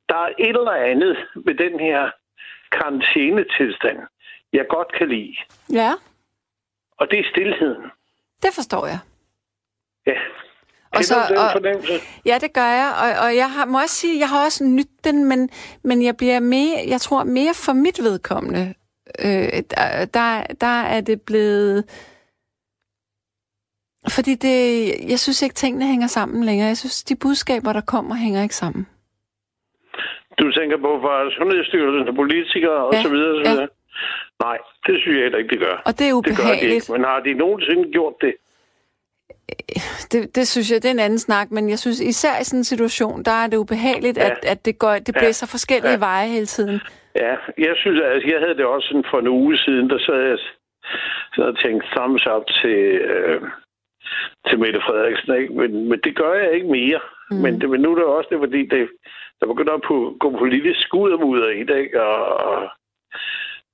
[0.10, 2.12] der er et eller andet ved den her
[2.72, 3.98] karantænetilstand,
[4.54, 5.36] jeg godt kan lide.
[5.74, 5.92] Ja,
[7.00, 7.84] Og det er stillheden.
[8.44, 9.00] det forstår jeg.
[10.08, 10.18] Ja.
[10.92, 11.16] Og så-
[11.56, 12.02] og-?
[12.26, 14.90] Ja, det gør jeg, og, og jeg har, må også sige, jeg har også nyt
[15.04, 15.50] den, men,
[15.84, 18.74] men jeg bliver mere, jeg tror mere for mit vedkommende.
[19.20, 21.86] Øh, der, der, der er det blevet...
[24.10, 26.68] Fordi det, jeg synes ikke, tingene hænger sammen længere.
[26.68, 28.88] Jeg synes, de budskaber, der kommer, hænger ikke sammen.
[30.40, 33.16] Du tænker på fra Sundhedsstyrelsen og politikere og Ja, så så ja.
[33.52, 33.68] videre.
[34.46, 35.76] Nej, det synes jeg heller ikke, det gør.
[35.86, 36.74] Og det er Det gør de ubehageligt.
[36.74, 36.92] ikke.
[36.92, 38.34] Men har de nogensinde gjort det?
[40.12, 42.60] Det, det synes jeg, det er en anden snak, men jeg synes især i sådan
[42.60, 44.26] en situation, der er det ubehageligt, Ja.
[44.30, 45.20] at, at det, går, det Ja.
[45.20, 46.06] blæser forskellige Ja.
[46.10, 46.80] veje hele tiden.
[47.16, 50.20] Ja, jeg synes, altså, jeg havde det også sådan for en uge siden, der sad
[50.30, 50.38] jeg
[51.36, 52.80] sad og tænkte thumbs up til,
[53.14, 53.42] øh,
[54.48, 55.54] til Mette Frederiksen, ikke?
[55.54, 57.00] Men, men det gør jeg ikke mere.
[57.32, 57.38] Mm.
[57.38, 58.90] Men, det, men nu er det også det, fordi det,
[59.40, 62.04] der begynder at på, gå politisk skud og mudder i det, ikke?
[62.04, 62.70] Og, og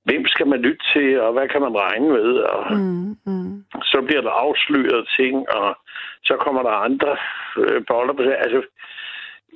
[0.04, 2.30] hvem skal man lytte til, og hvad kan man regne med?
[2.34, 3.64] Og, Mm, mm.
[3.82, 5.76] så bliver der afsløret ting, og
[6.24, 7.16] så kommer der andre
[7.58, 8.38] øh, boller på sig.
[8.38, 8.62] Altså,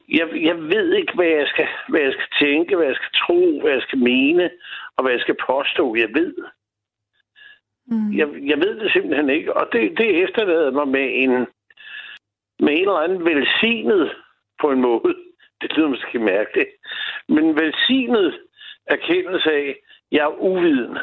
[0.08, 3.60] jeg, jeg ved ikke, hvad jeg, skal, hvad jeg skal tænke, hvad jeg skal tro,
[3.60, 4.50] hvad jeg skal mene,
[4.96, 5.96] og hvad jeg skal påstå.
[5.96, 6.34] Jeg ved.
[7.86, 8.12] Mm.
[8.12, 9.56] Jeg, jeg ved det simpelthen ikke.
[9.56, 11.30] Og det, det efterlader mig med en,
[12.64, 14.12] med en eller anden velsignet
[14.60, 15.14] på en måde.
[15.60, 16.68] Det lyder måske mærkeligt.
[17.28, 18.40] Men velsignet
[18.86, 19.76] erkendelse af,
[20.12, 20.98] jeg er uviden.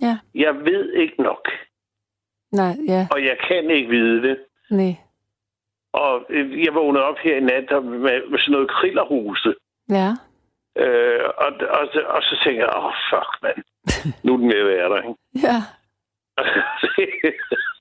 [0.00, 0.18] Ja.
[0.34, 1.48] Jeg ved ikke nok.
[2.52, 3.06] Nej, ja.
[3.10, 4.38] Og jeg kan ikke vide det.
[4.70, 4.94] Nej.
[5.92, 9.54] Og øh, jeg vågnede op her i nat med, med sådan noget krillerhuse.
[9.90, 10.10] Ja.
[10.76, 13.62] Øh, og, og, og så tænker jeg, åh, oh, fuck, mand.
[14.24, 15.20] Nu er den ved at være der, ikke?
[15.46, 15.58] Ja.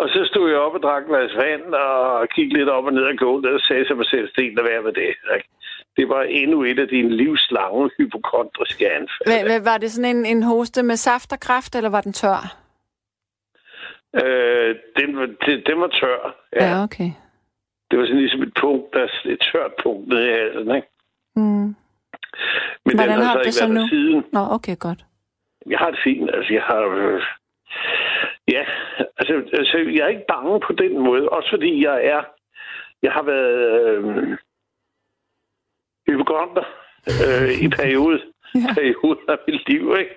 [0.00, 2.92] og så stod jeg op og drak en glas vand og kiggede lidt op og
[2.92, 5.12] ned ad gulvet og sagde til mig selv, Sten, være med det.
[5.36, 5.48] Ikke?
[5.96, 9.26] Det var endnu et af dine livslange hypokondriske anfald.
[9.26, 12.12] Hvad, hvad, var det sådan en, en hoste med saft og kraft, eller var den
[12.12, 12.56] tør?
[14.14, 15.08] Øh, den,
[15.44, 16.36] det, den var tør.
[16.52, 16.64] Ja.
[16.64, 17.10] Ja, okay.
[17.90, 20.88] Det var sådan ligesom et punkt, der er et tørt punkt nede i halsen, ikke?
[21.36, 21.76] Mm.
[22.84, 23.88] Men Hvordan den har har du så det ikke så nu?
[23.88, 24.24] siden.
[24.32, 25.04] Nå, okay, godt.
[25.66, 26.30] Jeg har det fint.
[26.34, 26.82] Altså, jeg har...
[26.82, 27.22] Øh,
[28.48, 28.64] ja,
[29.18, 31.28] altså, altså, jeg er ikke bange på den måde.
[31.28, 32.22] Også fordi jeg er...
[33.02, 33.58] Jeg har været
[33.96, 34.36] øh,
[36.08, 36.64] hypokonder
[37.26, 38.20] øh, i periode,
[38.54, 38.74] Ja.
[38.74, 40.14] periode af mit liv, ikke?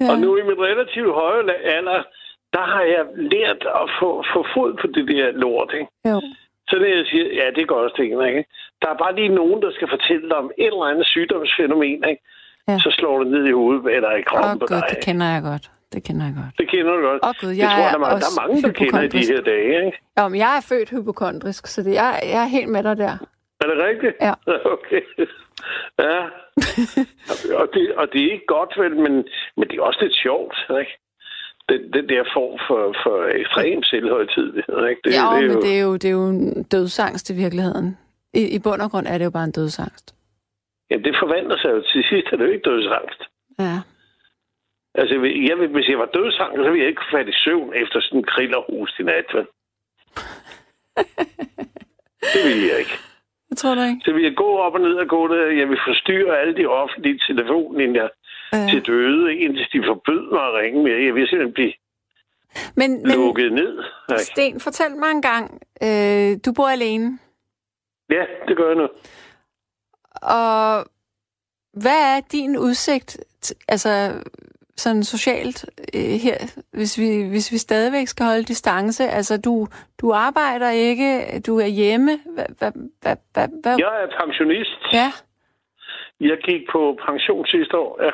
[0.00, 0.10] Ja.
[0.10, 2.02] Og nu i mit relativt høje alder,
[2.52, 5.86] der har jeg lært at få, få fod på det der lort, ikke?
[6.10, 6.20] Jo.
[6.68, 8.44] Så når jeg siger, ja, det går også tingene, ikke?
[8.82, 12.22] Der er bare lige nogen, der skal fortælle dig om et eller andet sygdomsfænomen, ikke?
[12.68, 12.78] Ja.
[12.78, 14.86] Så slår det ned i hovedet, eller i kroppen på gud, dig.
[14.90, 15.70] det kender jeg godt.
[15.92, 16.52] Det kender jeg godt.
[16.58, 17.20] Det kender du godt.
[17.28, 18.72] Åh, Gud, det jeg tror jeg, er der, er, mange- der også er mange, der
[18.72, 19.30] kender i de hypokondrisk.
[19.32, 19.98] her dage, ikke?
[20.18, 23.14] Jo, men jeg er født hypokondrisk, så det, jeg, jeg er helt med dig der.
[23.62, 24.14] Er det rigtigt?
[24.28, 24.34] Ja.
[24.76, 25.02] Okay.
[25.98, 26.18] Ja.
[27.60, 29.14] og, det, og det er ikke godt, vel, men,
[29.56, 30.94] men det er også lidt sjovt, ikke?
[31.68, 35.00] Den, den der form for, for ekstrem selvhøjtidlighed, ikke?
[35.04, 37.30] Det, Det, jo, det er men jo, det er jo, det er jo en dødsangst
[37.30, 37.98] i virkeligheden.
[38.34, 40.14] I, I bund og grund er det jo bare en dødsangst.
[40.90, 41.80] Jamen, det forvandler sig jo.
[41.92, 43.20] Til sidst er det jo ikke dødsangst.
[43.58, 43.76] Ja.
[44.94, 45.14] Altså,
[45.48, 48.18] jeg, vil- hvis jeg var dødsangst, så ville jeg ikke falde i søvn efter sådan
[48.18, 49.46] en krillerhus i nat, vel?
[52.34, 52.96] det ville jeg ikke.
[53.50, 54.00] Det tror du ikke?
[54.04, 55.46] Så vil jeg gå op og ned og gå der.
[55.60, 58.08] Jeg vil forstyrre alle de offentlige telefonlinjer
[58.52, 58.66] Ja.
[58.70, 61.04] til døde, indtil de forbød mig at ringe mere.
[61.06, 61.72] Jeg vil simpelthen blive
[62.76, 63.82] Men, men lukket ned.
[64.10, 64.22] ikke?
[64.22, 65.62] Sten, fortæl mig en gang.
[65.82, 67.18] Øh, du bor alene,
[68.10, 68.88] Ja, det gør jeg nu.
[70.22, 70.84] og
[71.72, 73.18] hvad er din udsigt,
[73.68, 73.88] altså
[74.80, 75.58] sådan socialt
[75.94, 76.36] øh, her,
[76.72, 79.04] hvis vi, hvis vi stadigvæk skal holde distance?
[79.08, 79.66] Altså, du,
[80.00, 82.12] du arbejder ikke, du er hjemme.
[82.34, 82.72] Hvad, hvad,
[83.34, 83.76] hvad, hvad?
[83.78, 84.80] Jeg er pensionist.
[84.92, 85.12] Ja.
[86.20, 88.10] Jeg gik på pension sidste år, ja.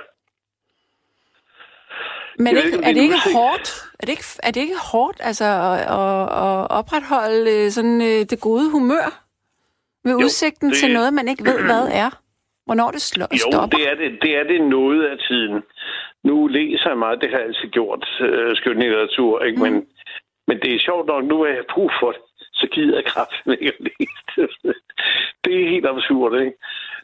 [2.39, 3.69] Men Jeg ikke, er det ikke hårdt?
[4.01, 8.21] Er det ikke, er det ikke hårdt altså, at, at, at opretholde øh, sådan, øh,
[8.31, 9.23] det gode humør
[10.05, 12.11] med Jo, udsigten det- til noget, man ikke ved, hvad er?
[12.67, 13.79] Hvornår det slår, Jo, stopper?
[13.79, 15.63] det er det, det er det noget af tiden.
[16.29, 19.61] Nu læser jeg meget, det har jeg altid gjort, øh, skønlitteratur, ikke?
[19.63, 19.75] Men,
[20.49, 22.21] men det er sjovt nok, nu er jeg brug for det,
[22.53, 24.49] så gider jeg kraften ikke at læse det.
[25.45, 26.57] Det er helt absurd, ikke?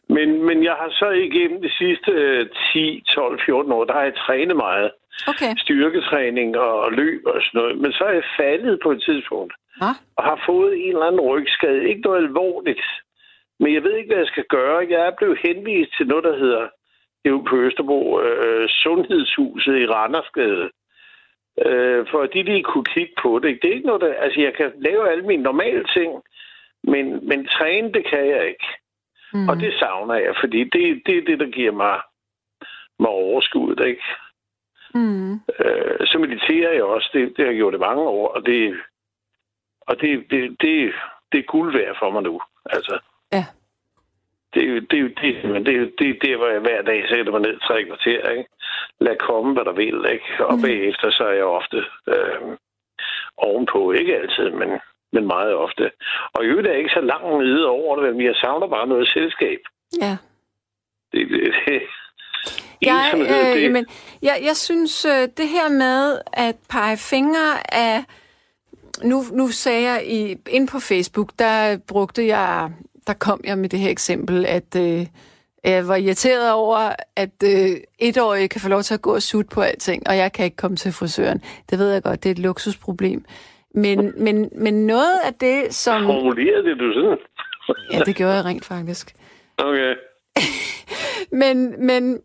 [0.09, 4.03] Men, men jeg har så igennem de sidste øh, 10, 12, 14 år, der har
[4.03, 4.91] jeg trænet meget.
[5.27, 5.51] Okay.
[5.57, 7.77] Styrketræning og, løb og sådan noget.
[7.81, 9.53] Men så er jeg faldet på et tidspunkt.
[9.81, 9.91] Nå.
[10.17, 11.89] og har fået en eller anden rygskade.
[11.89, 12.85] Ikke noget alvorligt,
[13.59, 14.87] men jeg ved ikke, hvad jeg skal gøre.
[14.89, 16.67] Jeg er blevet henvist til noget, der hedder
[17.23, 20.69] det er jo på Østerbro, øh, Sundhedshuset i Randersgade.
[21.65, 23.59] Øh, for de lige kunne kigge på det.
[23.61, 24.13] Det er ikke noget, der...
[24.13, 26.23] Altså, jeg kan lave alle mine normale ting,
[26.83, 28.67] men, men træne, det kan jeg ikke.
[29.33, 29.49] Mm.
[29.49, 32.01] Og det savner jeg, fordi det, det er det, der giver mig,
[32.99, 34.03] mig overskuddet, ikke?
[34.93, 35.33] Mm.
[35.33, 37.09] Øh, så mediterer jeg også.
[37.13, 38.75] Det, det har jeg gjort i mange år, og det,
[39.81, 40.93] og det, det, det,
[41.31, 42.41] det er guld værd for mig nu.
[42.65, 42.99] Altså,
[43.33, 43.45] Ja.
[44.53, 46.99] Det, er jo- det, det, men det, er jo- det er hvor jeg hver dag
[47.09, 48.29] sætter mig ned tre kvarter.
[48.29, 48.45] Ikke?
[48.99, 50.05] Lad komme, hvad der vil.
[50.13, 50.45] Ikke?
[50.45, 50.61] Og mm.
[50.61, 52.57] bagefter så er jeg ofte øh,
[53.37, 53.91] ovenpå.
[53.91, 54.69] Ikke altid, men,
[55.13, 55.91] men meget ofte.
[56.33, 58.87] Og i øvrigt er jeg ikke så langt nede over det, men jeg savner bare
[58.87, 59.59] noget selskab.
[60.01, 60.17] Ja.
[61.11, 61.81] Det, det, det,
[62.81, 63.85] Jeg, ensomhed, øh, det- men
[64.21, 68.03] jeg, jeg synes, øh, det her med at pege fingre af...
[69.03, 72.69] Nu, nu sagde jeg i, ind på Facebook, der brugte jeg...
[73.07, 75.05] Der kom jeg med det her eksempel, at øh,
[75.63, 79.49] jeg var irriteret over, at øh, etårige kan få lov til at gå og sutte
[79.55, 81.41] på alting, og jeg kan ikke komme til frisøren.
[81.69, 83.25] Det ved jeg godt, det er et luksusproblem.
[83.75, 86.03] Men, men, men noget af det, som...
[86.05, 87.17] Formulerede det du sådan?
[87.91, 89.15] Ja, det gjorde jeg rent faktisk.
[89.57, 89.95] Okay.
[91.31, 92.19] Men, men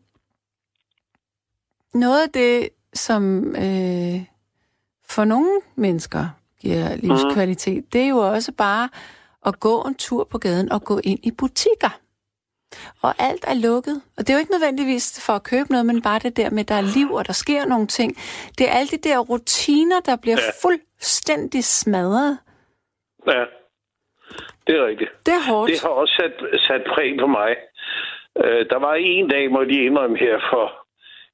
[1.94, 4.20] noget af det, som øh,
[5.08, 6.28] for nogle mennesker
[6.60, 8.88] giver livskvalitet, det er jo også bare
[9.46, 12.00] at gå en tur på gaden og gå ind i butikker.
[13.02, 14.02] Og alt er lukket.
[14.16, 16.60] Og det er jo ikke nødvendigvis for at købe noget, men bare det der med,
[16.60, 18.10] at der er liv, og der sker nogle ting.
[18.58, 20.50] Det er alle de der rutiner, der bliver ja.
[20.62, 22.38] fuldstændig smadret.
[23.26, 23.44] Ja,
[24.66, 25.10] det er rigtigt.
[25.26, 25.70] Det er hårdt.
[25.70, 27.56] Det har også sat, sat præg på mig.
[28.40, 30.66] Uh, der var en dag, må jeg lige indrømme her for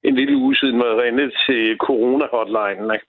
[0.02, 2.94] en lille uge siden, hvor jeg ringede til corona-hotline.
[2.94, 3.06] Ikke?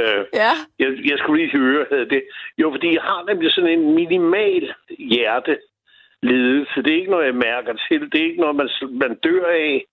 [0.00, 0.52] Øh, ja.
[0.78, 2.22] jeg, jeg skulle lige høre, havde det.
[2.58, 5.58] Jo, fordi jeg har nemlig sådan en minimal hjerte
[6.22, 6.82] lidelse.
[6.82, 8.00] Det er ikke noget, jeg mærker til.
[8.12, 8.68] Det er ikke noget, man,
[9.02, 9.84] man dør af.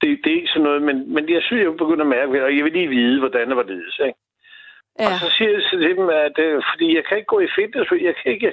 [0.00, 2.56] Det, det er ikke sådan noget, men, men jeg synes, jeg begynder at mærke, og
[2.56, 4.00] jeg vil lige vide, hvordan det var ledes.
[4.06, 4.18] Ikke?
[4.98, 5.06] Ja.
[5.06, 7.90] Og så siger jeg til dem, at øh, fordi jeg kan ikke gå i fitness,
[7.90, 8.52] jeg kan ikke,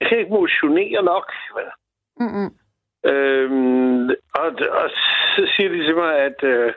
[0.00, 1.32] jeg kan ikke motionere nok.
[2.20, 2.48] Mm-hmm.
[3.10, 4.48] Øhm, og,
[4.80, 4.90] og
[5.34, 6.72] så siger de til mig, at øh,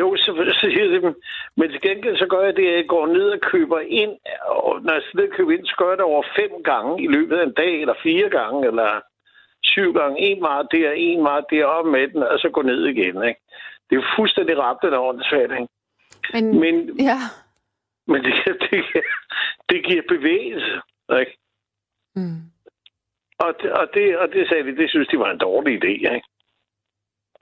[0.00, 1.14] jo, så, så siger til dem,
[1.56, 4.14] men til gengæld så gør jeg det, at jeg går ned og køber ind,
[4.46, 7.06] og når jeg sidder og køber ind, så gør jeg det over fem gange i
[7.06, 9.00] løbet af en dag, eller fire gange, eller
[9.64, 10.20] syv gange.
[10.20, 13.24] En meget der, en meget der, op med den, og så gå ned igen.
[13.28, 13.40] Ikke?
[13.90, 15.68] Det er fuldstændig ramt, det ordentligt, ikke?
[16.32, 17.18] Men, men, ja.
[18.06, 18.34] men det,
[18.70, 18.84] det,
[19.70, 20.80] det giver bevægelse.
[21.20, 21.36] Ikke?
[22.16, 22.40] Mm.
[23.38, 26.14] Og, det, og, det, og det sagde de, det synes de var en dårlig idé.
[26.14, 26.26] Ikke?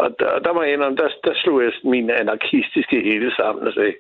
[0.03, 3.73] Og der, der må jeg indrømme, der, der slog jeg min anarkistiske hele sammen og
[3.73, 3.95] sagde,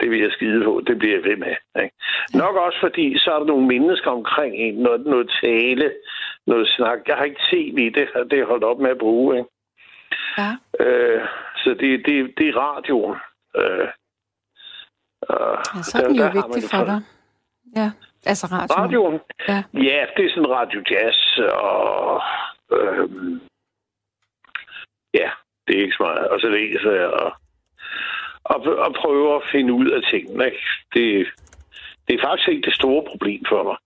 [0.00, 1.54] det vil jeg skide på, det bliver jeg ved med.
[1.82, 1.94] Ikke?
[2.34, 5.92] Nok også fordi, så er der nogle mennesker omkring en, noget, noget tale,
[6.46, 6.98] noget snak.
[7.08, 9.36] Jeg har ikke i det, det er holdt op med at bruge.
[9.38, 9.48] Ikke?
[10.38, 10.50] Ja.
[10.80, 11.22] Øh,
[11.56, 13.16] så det, det, det er radioen.
[13.56, 13.88] Øh,
[15.30, 17.00] ja, så er den jo der vigtig for dig.
[17.76, 17.90] Ja,
[18.26, 18.84] altså radioen.
[18.84, 19.20] Radioen?
[19.48, 22.22] Ja, ja det er sådan radio jazz og...
[22.72, 23.08] Øh,
[25.20, 25.28] ja,
[25.66, 26.28] det er ikke så meget.
[26.32, 27.32] Og så læser jeg og,
[28.44, 30.44] og, og prøver at finde ud af tingene.
[30.44, 30.62] Ikke?
[30.94, 31.26] Det,
[32.06, 33.78] det er faktisk ikke det store problem for mig.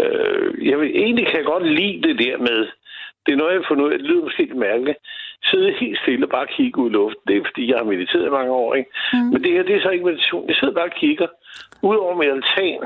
[0.00, 2.60] Øh, jeg vil, egentlig kan jeg godt lide det der med,
[3.24, 4.98] det er noget, jeg har fundet ud af, det lyder måske ikke mærkeligt,
[5.50, 7.22] sidde helt stille og bare kigge ud i luften.
[7.28, 8.90] Det er, fordi jeg har mediteret i mange år, ikke?
[9.12, 9.18] Mm.
[9.32, 10.48] Men det her, det er så ikke meditation.
[10.48, 11.28] Jeg sidder bare og kigger
[11.82, 12.80] ud over med altan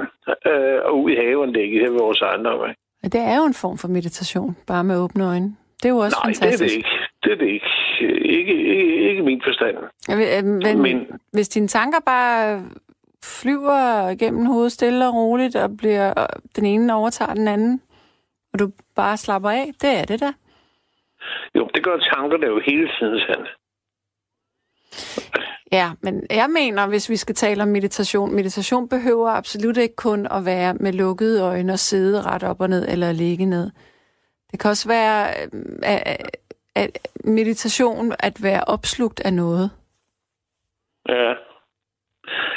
[0.51, 2.81] øh, og ud i haveanlægget her ved vores ejendom, ikke?
[3.03, 5.57] Det er jo en form for meditation, bare med åbne øjne.
[5.83, 6.75] Det er jo også Nej, fantastisk.
[6.75, 6.89] det er det ikke.
[7.23, 7.67] Det er det ikke.
[8.39, 9.77] Ikke, ikke, ikke min forstand.
[10.09, 12.63] Ja, men, men hvis dine tanker bare
[13.25, 17.81] flyver igennem hovedet stille og roligt, og bliver den ene overtager den anden,
[18.53, 20.33] og du bare slapper af, det er det da.
[21.55, 23.49] Jo, det gør tankerne jo hele tiden sandt.
[25.73, 30.27] Ja, men jeg mener, hvis vi skal tale om meditation, meditation behøver absolut ikke kun
[30.31, 33.71] at være med lukkede øjne og sidde ret op og ned eller ligge ned.
[34.53, 35.35] Det kan også være
[35.85, 36.37] at,
[36.75, 39.71] at meditation at være opslugt af noget.
[41.09, 41.35] Ja.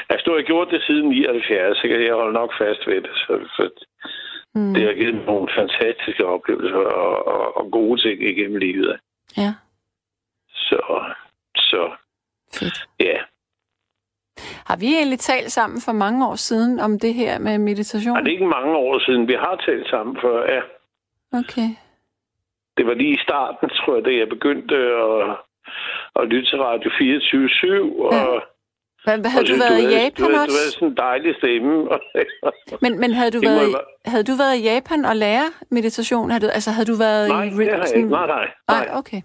[0.10, 3.12] Altså, du har gjort det siden 79, så kan jeg holde nok fast ved det.
[3.14, 3.70] Så, så
[4.56, 4.74] mm.
[4.74, 9.00] Det har givet nogle fantastiske oplevelser og, og, og gode ting igennem livet.
[9.38, 9.54] Ja.
[10.50, 11.04] Så,
[11.56, 11.92] så
[12.60, 12.90] Fedt.
[13.00, 13.18] ja.
[14.66, 18.18] Har vi egentlig talt sammen for mange år siden om det her med meditation?
[18.18, 19.28] Er det ikke mange år siden.
[19.28, 20.62] Vi har talt sammen før, ja.
[21.40, 21.70] Okay.
[22.78, 25.38] Det var lige i starten, tror jeg, da jeg begyndte at,
[26.20, 28.06] at lytte til Radio 24-7.
[28.06, 28.40] Og, ja.
[29.06, 30.52] Hvad, hvad, havde du været du i Japan du, også?
[30.52, 31.72] Du havde sådan en dejlig stemme.
[32.84, 33.74] men, men havde, du været, i,
[34.12, 36.30] havde du været i Japan og lære meditation?
[36.30, 37.50] Havde du, altså, havde du været nej, i...
[37.50, 38.10] Nej, det har jeg ikke.
[38.10, 38.48] Nej, nej.
[38.68, 39.22] Nej, okay.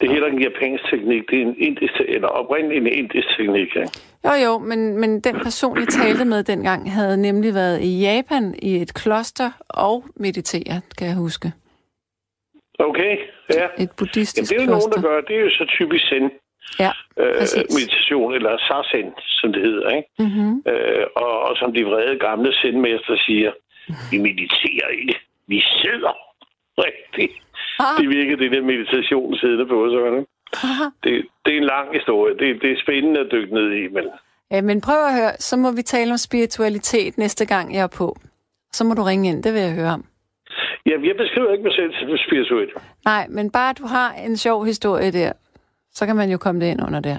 [0.00, 1.22] Det er heller en japansk teknik.
[1.30, 3.76] Det er en indisk, eller oprindeligt en indisk teknik.
[3.76, 3.84] Ja.
[4.26, 8.54] Jo, jo, men, men den person, jeg talte med dengang, havde nemlig været i Japan
[8.62, 11.52] i et kloster og mediteret, kan jeg huske.
[12.78, 13.18] Okay,
[13.50, 13.66] ja.
[13.78, 15.20] Et buddhistisk Jamen, det er jo nogen, der gør.
[15.20, 16.30] Det er jo så typisk zen.
[16.80, 17.34] Ja, øh,
[17.78, 19.88] meditation, eller sasen, som det hedder.
[19.90, 20.08] Ikke?
[20.18, 20.62] Mm-hmm.
[20.72, 22.76] Øh, og, og som de vrede gamle zen
[23.26, 23.52] siger,
[24.10, 25.16] vi mediterer ikke.
[25.46, 26.14] Vi sidder
[26.86, 27.32] rigtigt.
[27.78, 27.96] Ah.
[28.00, 30.18] Det virker det der meditation siddende på sig.
[30.18, 30.26] Ikke?
[31.04, 31.12] Det,
[31.44, 32.32] det er en lang historie.
[32.38, 34.04] Det, det er spændende at dykke ned i, men...
[34.50, 37.96] Ja, men prøv at høre, så må vi tale om spiritualitet næste gang, jeg er
[37.98, 38.16] på.
[38.72, 40.04] Så må du ringe ind, det vil jeg høre om.
[40.86, 42.70] Ja, jeg beskriver ikke mig selv som spirituel.
[43.04, 45.32] Nej, men bare du har en sjov historie der,
[45.92, 47.18] så kan man jo komme det ind under der.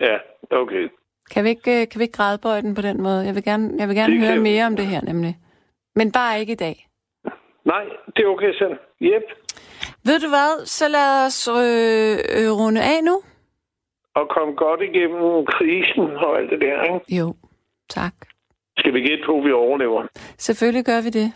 [0.00, 0.16] Ja,
[0.50, 0.88] okay.
[1.30, 3.26] Kan vi ikke, kan vi ikke grædebøje den på den måde?
[3.26, 5.38] Jeg vil gerne, jeg vil gerne Det høre kan- mere om det her, nemlig.
[5.94, 6.86] Men bare ikke i dag.
[7.64, 7.84] Nej,
[8.16, 8.72] det er okay selv.
[9.02, 9.22] Yep.
[10.04, 10.66] Ved du hvad?
[10.66, 13.22] Så lad os øh, øh, runde af nu.
[14.14, 17.16] Og kom godt igennem krisen og alt det der, ikke?
[17.18, 17.34] Jo,
[17.88, 18.12] tak.
[18.78, 20.06] Skal vi gætte på, at vi overlever?
[20.38, 21.32] Selvfølgelig gør vi det.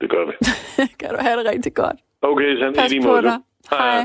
[0.00, 0.32] Det gør vi.
[1.00, 1.98] kan du have det rigtig godt.
[2.22, 3.22] Okay, sådan Pas i lige måde.
[3.22, 3.38] dig.
[3.70, 4.04] Hej.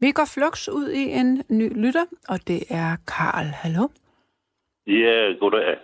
[0.00, 3.48] Vi går flux ud i en ny lytter, og det er Karl.
[3.62, 3.84] Hallo?
[4.86, 5.76] Ja, goddag.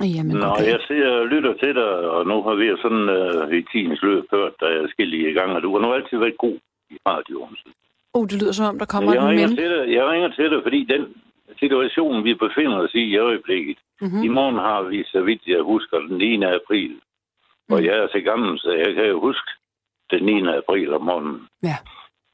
[0.00, 0.66] Jamen, Nå, okay.
[0.72, 4.02] jeg ser og lytter til dig, og nu har vi jo sådan øh, i tidens
[4.02, 4.70] løb hørt dig
[5.30, 6.58] i gang, og du har nu altid været god
[6.90, 7.56] i radioen.
[8.14, 9.56] Oh, det lyder som om, der kommer jeg, en ringer men.
[9.56, 11.02] til dig, jeg ringer til dig, fordi den
[11.58, 14.22] situation, vi befinder os i i øjeblikket, Mm-hmm.
[14.22, 16.42] i morgen har vi, så vidt jeg husker, den 9.
[16.44, 17.00] april.
[17.70, 17.84] Og Mm.
[17.84, 19.50] jeg er så gammel, så jeg kan jo huske
[20.10, 20.48] den 9.
[20.48, 21.48] april om morgenen.
[21.62, 21.76] Ja.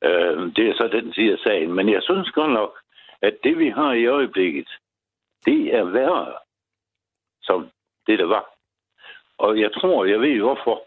[0.09, 1.73] Øh, det er så den side af sagen.
[1.75, 2.79] Men jeg synes godt nok,
[3.23, 4.69] at det vi har i øjeblikket,
[5.47, 6.33] det er værre,
[7.43, 7.69] som
[8.07, 8.45] det der var.
[9.39, 10.83] Og jeg tror, jeg ved hvorfor.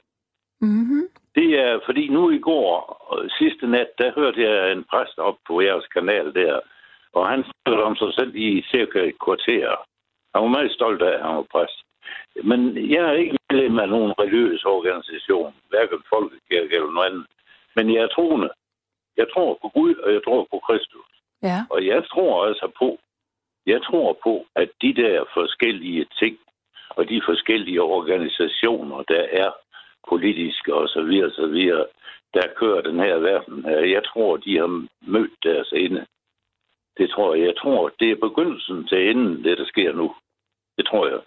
[0.61, 1.03] Mm-hmm.
[1.35, 2.77] Det er, fordi nu i går,
[3.17, 6.59] øh, sidste nat, der hørte jeg en præst op på jeres kanal der,
[7.13, 9.67] og han snakkede om sig selv i cirka et kvarter.
[10.33, 11.79] Han var meget stolt af, at han var præst.
[12.43, 17.25] Men jeg er ikke medlem af nogen religiøs organisation, hverken folkekirke eller noget andet.
[17.75, 18.49] Men jeg er troende.
[19.17, 21.07] Jeg tror på Gud, og jeg tror på Kristus.
[21.43, 21.59] Ja.
[21.69, 22.99] Og jeg tror altså på,
[23.65, 26.37] jeg tror på, at de der forskellige ting,
[26.89, 29.51] og de forskellige organisationer, der er
[30.09, 31.85] politiske og så videre, så videre,
[32.33, 36.05] der kører den her verden her, jeg tror, de har mødt deres ende.
[36.97, 37.45] Det tror jeg.
[37.45, 40.15] Jeg tror, det er begyndelsen til enden, det der sker nu.
[40.77, 41.19] Det tror jeg.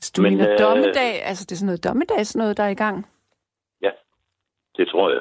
[0.00, 2.62] Så du Men, Men, mener øh, dommedag, altså det er sådan noget dommedags noget, der
[2.62, 3.06] er i gang?
[4.80, 5.20] Det tror jeg.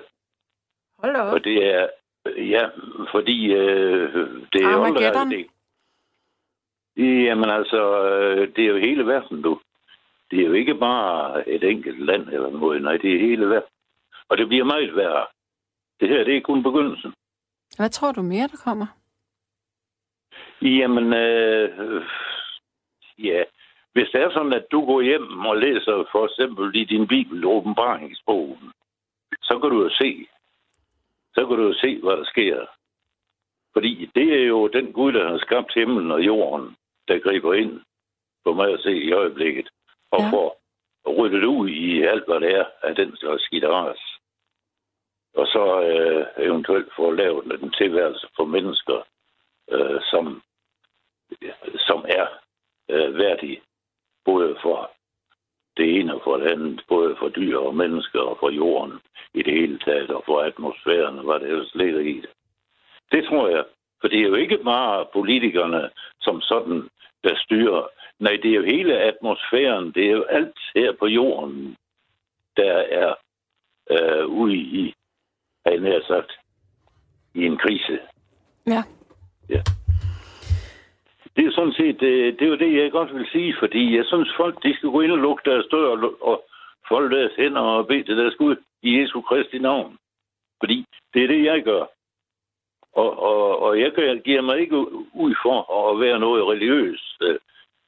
[0.98, 1.34] Hold op.
[1.34, 1.88] Og det er,
[2.26, 2.70] ja,
[3.12, 4.14] fordi øh,
[4.54, 5.32] det er Armageddon?
[5.32, 5.48] det.
[6.98, 9.60] Jamen altså, øh, det er jo hele verden, du.
[10.32, 13.70] Det er jo ikke bare et enkelt land eller noget, nej, det er hele verden.
[14.30, 15.28] Og det bliver meget værre.
[16.00, 17.14] Det her, det er kun begyndelsen.
[17.78, 18.88] Hvad tror du mere, der kommer?
[20.62, 22.04] Jamen, øh,
[23.18, 23.44] ja,
[23.94, 27.46] hvis det er sådan, at du går hjem og læser for eksempel i din bibel,
[27.46, 28.72] åbenbaringsbogen,
[29.42, 30.28] så kan du jo se,
[31.36, 32.66] så kan du jo se, hvad der sker.
[33.74, 36.76] Fordi det er jo den Gud, der har skabt himlen og jorden,
[37.08, 37.82] der griber ind
[38.44, 39.70] for mig at se i øjeblikket,
[40.12, 40.30] og Ja.
[40.32, 40.62] får
[41.08, 44.09] ryddet ud i alt, hvad det er af den slags skidteras.
[45.40, 49.00] Og så øh, eventuelt få lavet en tilværelse for mennesker,
[49.72, 50.42] øh, som,
[51.88, 52.28] som er
[52.90, 53.62] øh, værdige,
[54.26, 54.92] både for
[55.78, 59.00] det ene og for det andet, både for dyr og mennesker og for jorden
[59.34, 62.30] i det hele taget, og for atmosfæren og hvad det ellers ligger i det.
[63.12, 63.64] Det tror jeg.
[64.02, 65.90] For det er jo ikke bare politikerne
[66.22, 66.90] som sådan,
[67.24, 67.88] der styrer.
[68.20, 69.92] Nej, det er jo hele atmosfæren.
[69.92, 71.76] Det er jo alt her på jorden,
[72.58, 73.14] der er
[73.92, 74.94] øh, ude i,
[75.70, 76.32] har jeg nær sagt,
[77.36, 78.00] i en krise.
[78.68, 78.84] Ja.
[81.36, 84.06] Det er sådan set, det, det er jo det, jeg godt vil sige, fordi jeg
[84.06, 86.44] synes, folk de skal gå ind og lukke deres dør og, og
[86.88, 89.98] folde deres hænder og bede til deres Gud i Jesu Kristi navn.
[90.60, 91.86] Fordi det er det, jeg gør.
[92.94, 93.92] Og, og, og jeg
[94.26, 94.78] giver mig ikke
[95.14, 95.58] ud for
[95.90, 97.40] at være noget religiøst øh,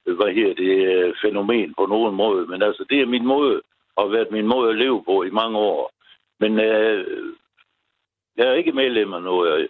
[0.06, 2.48] hvad her det, øh, fænomen på nogen måde.
[2.48, 3.62] Men altså, det er min måde,
[3.96, 5.92] og har været min måde at leve på i mange år.
[6.40, 7.06] Men øh,
[8.38, 9.68] jeg er ikke medlem af noget.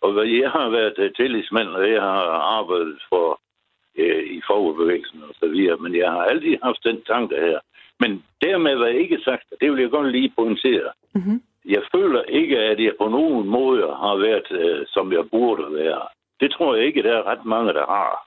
[0.00, 2.22] Og hvad- jeg har været øh, tillidsmand, og jeg har
[2.58, 3.40] arbejdet for
[3.98, 7.58] øh, i fagbevægelsen og så videre, men jeg har altid haft den tanke her.
[8.00, 10.90] Men dermed var jeg ikke sagt, og det vil jeg godt lige pointere.
[11.14, 11.42] Mm-hmm.
[11.64, 16.02] Jeg føler ikke, at jeg på nogen måde har været, øh, som jeg burde være.
[16.40, 18.26] Det tror jeg ikke, der er ret mange, der har.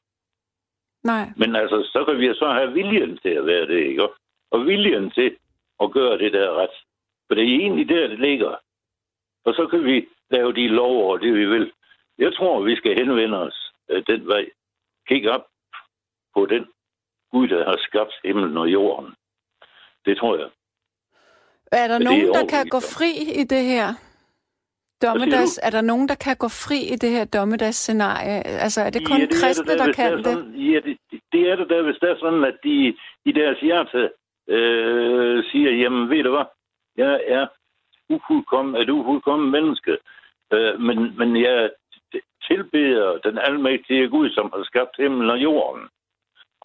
[1.04, 1.26] Nej.
[1.38, 4.08] Men altså, så kan vi så have viljen til at være det, ikke?
[4.52, 5.36] Og viljen til
[5.84, 6.76] at gøre det der ret.
[7.28, 8.56] For det er egentlig der, det ligger.
[9.48, 11.72] Og så kan vi lave de lov og det, vi vil.
[12.18, 13.58] Jeg tror, vi skal henvende os
[13.89, 14.45] øh, den vej.
[15.08, 15.45] Kig op
[16.36, 16.66] på den
[17.32, 19.14] Gud, der har skabt himlen og jorden.
[20.06, 20.50] Det tror jeg.
[21.72, 23.88] Er der Men det er nogen, der kan gå fri i det her?
[25.02, 28.48] Dommedags, er der nogen, der kan gå fri i det her dommedagsscenarie?
[28.66, 30.26] Altså, er det kun Ja, ja, kristne, er der hvis kan det?
[30.26, 32.95] Sådan, ja, det, det- det er det der, hvis det er sådan, at de
[33.26, 34.12] i deres hjerte
[34.48, 36.45] øh, siger, jamen ved du hvad,
[36.98, 37.48] jeg er
[38.10, 39.97] ufuldkommen, et ufuldkommen menneske,
[40.53, 41.70] øh, men, men jeg
[42.47, 45.84] tilbeder den almægtige Gud, som har skabt himlen og jorden.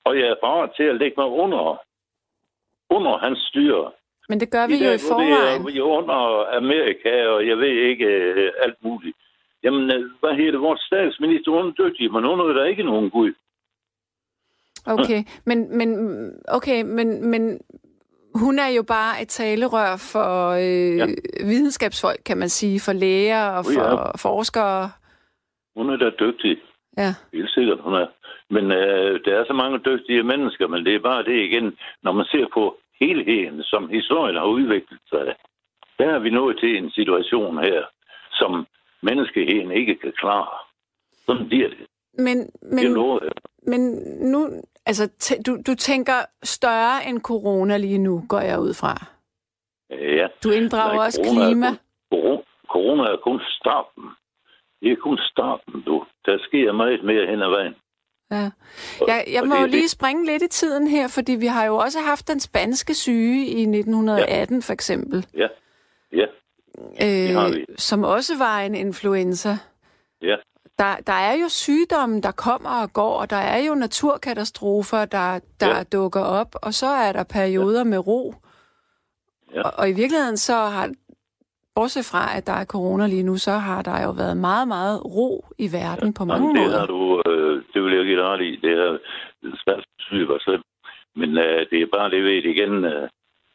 [0.04, 1.80] Og jeg er parat til at lægge mig under,
[2.90, 3.90] under hans styre.
[4.28, 5.62] Men det gør vi I jo dag, i forvejen.
[5.66, 6.20] er jo under
[6.56, 9.16] Amerika, og jeg ved ikke øh, alt muligt.
[9.62, 10.60] Jamen, øh, hvad hedder det?
[10.60, 13.32] Vores statsminister, hun er dygtig, men hun er der ikke nogen Gud.
[14.86, 15.88] Okay, men, men,
[16.48, 17.60] okay, men, men
[18.34, 21.06] hun er jo bare et talerør for øh, ja.
[21.44, 23.92] Videnskabsfolk, kan man sige, for læger og Oh, ja.
[23.92, 24.90] for forskere.
[25.76, 26.56] Hun er da dygtig.
[26.98, 27.14] Ja.
[27.32, 28.06] Helt sikkert, hun er.
[28.50, 31.76] Men øh, der er så mange dygtige mennesker, men det er bare det igen.
[32.02, 35.34] Når man ser på helheden, som historien har udviklet sig,
[35.98, 37.82] der er vi nået til en situation her,
[38.32, 38.66] som
[39.02, 40.58] menneskeheden ikke kan klare.
[41.26, 41.78] Sådan bliver det.
[42.18, 42.84] Men, Men...
[42.84, 43.32] Jer.
[43.66, 43.80] men
[44.32, 44.40] nu,
[44.86, 45.08] altså,
[45.46, 49.06] du, du tænker større end corona lige nu, går jeg ud fra.
[49.90, 50.26] Ja.
[50.44, 51.66] Du inddrager Nej, også corona er klima.
[52.10, 54.04] kun- Corona, er kun starten.
[54.80, 56.04] Det er kun starten, du.
[56.26, 57.74] Der sker meget mere hen ad vejen.
[58.30, 58.50] Ja.
[59.06, 61.98] Jeg, jeg må jo lige springe lidt i tiden her, fordi vi har jo også
[62.00, 65.48] haft den spanske syge i 1918 for eksempel, Ja,
[66.12, 66.26] ja,
[67.02, 69.48] øh, som også var en influenza.
[70.22, 70.36] ja.
[70.82, 75.40] Der, der er jo sygdomme, der kommer og går, og der er jo naturkatastrofer, der,
[75.60, 75.82] der Ja.
[75.92, 77.84] dukker op, og så er der perioder ja.
[77.84, 78.34] med ro.
[79.54, 79.62] Ja.
[79.62, 80.86] Og, og i virkeligheden så har,
[81.74, 85.04] bortset fra at der er corona lige nu, så har der jo været meget, meget
[85.04, 86.18] ro i verden ja.
[86.18, 86.78] på mange Jamen, det måder.
[86.78, 88.50] har du, øh, det vil jeg give ret i.
[88.62, 88.98] Det er
[89.64, 90.66] svært syg var slemt.
[91.16, 93.08] Men øh, det er bare det ved igen, øh,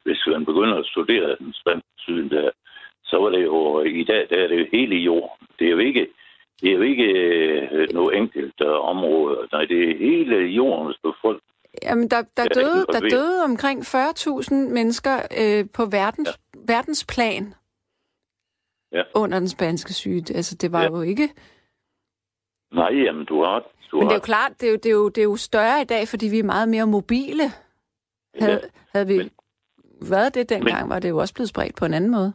[0.05, 2.49] hvis man begynder at studere den spanske syge, der,
[3.09, 5.47] så var det jo, i dag, der er det jo hele jorden.
[5.59, 6.07] Det er jo ikke,
[6.61, 9.47] det er jo ikke øh, noget enkelt øh, område.
[9.51, 11.43] Nej, det er hele jordens befolkning.
[11.83, 16.59] Jamen, der, der, Ja, døde, der døde omkring 40.000 mennesker øh, på verdens, ja.
[16.73, 17.53] verdensplan
[18.91, 19.03] Ja.
[19.15, 20.35] under den spanske syge.
[20.35, 20.87] Altså, det var Ja.
[20.89, 21.29] jo ikke...
[22.73, 23.63] Nej, jamen, du har.
[23.91, 25.35] Du Men det er jo klart, det er jo, det, er jo, det er jo
[25.35, 27.43] større i dag, fordi vi er meget mere mobile.
[28.39, 28.69] Havde, Ja.
[28.93, 29.29] havde vi men-
[30.09, 32.33] været det dengang, var det jo også blevet spredt på en anden måde.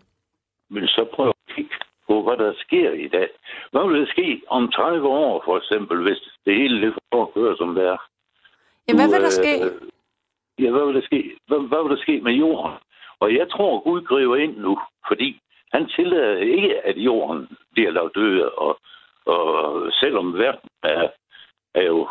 [0.70, 1.74] Men så prøv at kigge
[2.06, 3.28] på, hvad der sker i dag.
[3.72, 7.34] Hvad vil der ske om 30 år, for eksempel, hvis det hele det får at
[7.34, 7.96] køre, som det er?
[8.88, 9.64] Jamen, hvad vil der ske?
[9.64, 9.92] øh,
[10.58, 11.36] Ja, hvad vil der ske?
[11.46, 12.72] Hvad, hvad vil der ske med jorden?
[13.20, 15.40] Og jeg tror, Gud griber ind nu, fordi
[15.72, 18.50] han tillader ikke, at jorden bliver lavet døde.
[18.50, 18.78] Og,
[19.26, 21.08] og selvom verden er,
[21.74, 22.08] er jo,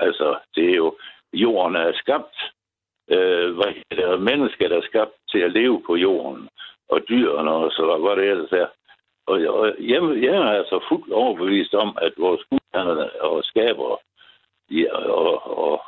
[0.00, 0.96] altså, det er jo,
[1.32, 2.36] jorden er skabt,
[3.10, 6.48] øh, hvad mennesker, der er skabt til at leve på jorden,
[6.88, 8.66] og dyrene og så hvad det ellers er.
[9.26, 12.58] Og, og jeg, jeg er altså fuldt overbevist om, at vores Gud
[13.20, 14.00] og skaber
[14.70, 15.82] ja, og, og,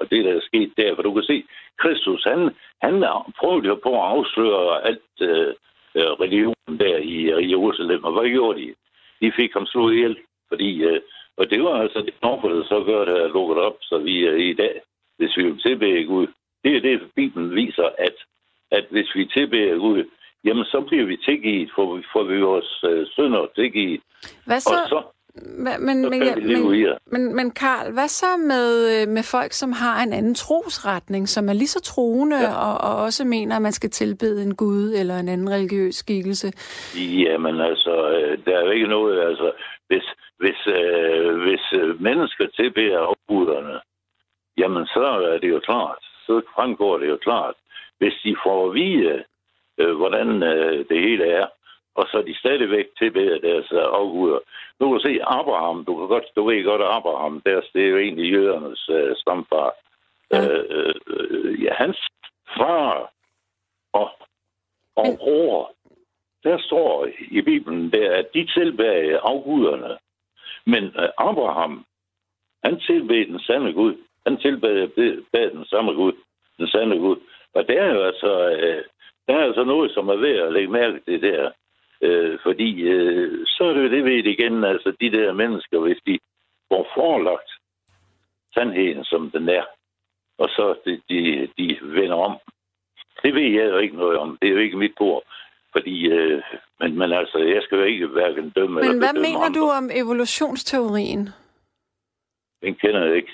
[0.00, 0.94] og det, der er sket der.
[0.94, 1.44] For du kan se,
[1.78, 2.50] Kristus, han,
[2.82, 3.04] han
[3.38, 5.54] prøvede jo på at afsløre alt øh,
[5.94, 8.04] øh religionen der i, øh, i Jerusalem.
[8.04, 8.74] Og hvad gjorde de?
[9.20, 10.16] De fik ham slået ihjel.
[10.48, 11.00] Fordi, øh,
[11.36, 14.24] og det var altså det offer, der så gør, det er lukket op, så vi
[14.24, 14.80] er i dag,
[15.18, 16.26] hvis vi vil tilbede Gud.
[16.64, 18.16] Det er det, Bibelen viser, at,
[18.70, 20.04] at hvis vi tilbeder Gud,
[20.44, 24.00] jamen så bliver vi tilgivet, for, får vi vores øh, synder tilgivet.
[24.46, 24.74] Hvad så?
[24.82, 25.02] Og så,
[25.64, 29.22] Hva- men, så men, ja, vi men, men, men Karl, hvad så med, øh, med
[29.22, 32.50] folk, som har en anden trosretning, som er lige så troende Ja.
[32.50, 32.54] ja.
[32.66, 36.48] og, og også mener, at man skal tilbede en gud eller en anden religiøs skikkelse?
[37.24, 39.52] Jamen altså, øh, der er jo ikke noget, altså,
[39.88, 40.06] hvis,
[40.38, 43.80] hvis, øh, hvis øh, mennesker tilbeder afguderne,
[44.58, 47.54] jamen så er det jo klart, så fremgår det jo klart.
[47.98, 49.24] Hvis de får at vide,
[49.78, 51.46] øh, hvordan øh, det hele er,
[51.94, 54.38] og så de stadigvæk tilbeder deres øh, afguder.
[54.80, 57.88] Nu kan du se Abraham, du, kan godt, du ved godt, Abraham, deres, det er
[57.88, 59.72] jo egentlig jødernes øh, stamfar.
[60.32, 60.48] Ja.
[60.48, 61.98] Øh, øh, ja, hans
[62.56, 63.10] far
[63.92, 64.10] og,
[64.96, 65.72] og Men- bror,
[66.44, 69.98] der står i Bibelen, der, at de tilbag afguderne.
[70.66, 71.84] Men øh, Abraham,
[72.64, 73.94] han tilbad den sande Gud.
[74.26, 74.88] Han tilbad
[75.32, 76.12] bad den samme Gud,
[76.58, 77.16] den sande Gud.
[77.54, 78.82] Og der er jo altså, øh,
[79.26, 81.50] der er altså noget, som er ved at lægge mærke til der.
[82.00, 85.98] Øh, fordi øh, så er det jo det ved igen, altså de der mennesker, hvis
[86.06, 86.18] de
[86.72, 87.50] får forelagt
[88.54, 89.64] sandheden, som den er,
[90.38, 92.38] og så de, de, de vender om.
[93.22, 94.38] Det ved jeg jo ikke noget om.
[94.42, 95.22] Det er jo ikke mit bord.
[95.72, 96.42] Fordi, øh,
[96.80, 99.60] men, men altså, jeg skal jo ikke hverken dømme Men eller hvad mener andre.
[99.60, 101.28] du om evolutionsteorien?
[102.62, 103.32] Den kender jeg ikke.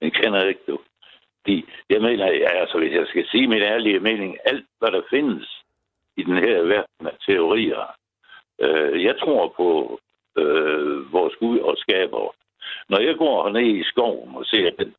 [0.00, 0.78] Den kender jeg ikke, du.
[1.42, 2.24] Fordi jeg mener,
[2.60, 5.62] altså, hvis jeg skal sige min ærlige mening, alt, hvad der findes
[6.16, 7.96] i den her verden af teorier,
[8.60, 9.98] øh, jeg tror på
[10.40, 12.34] øh, vores Gud og skaber.
[12.88, 14.94] Når jeg går ned i skoven og ser den,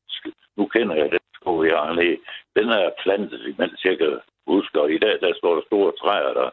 [0.58, 2.18] nu kender jeg den skov, jeg har ned,
[2.56, 6.34] den er plantet, mens jeg kan huske, og i dag, der står der store træer
[6.34, 6.50] der,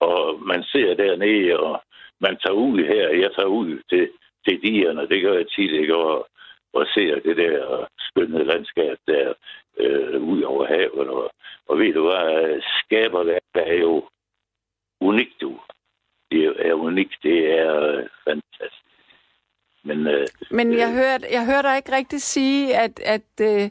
[0.00, 1.82] og man ser dernede, og
[2.20, 4.08] man tager ud her, jeg tager ud til,
[4.48, 6.28] til dierne, det gør jeg tit, ikke, og,
[6.72, 9.32] og ser det der skønne landskab der
[9.76, 11.30] øh, ud over havet, og,
[11.68, 14.08] og ved du hvad, skaber der er jo
[15.00, 15.60] unikt, du.
[16.30, 18.82] Det er- er unikt, det er øh, fantastisk.
[19.84, 20.94] Men øh, Men jeg Øh.
[20.94, 23.70] hørte, jeg hørte dig ikke rigtig sige, at, at øh,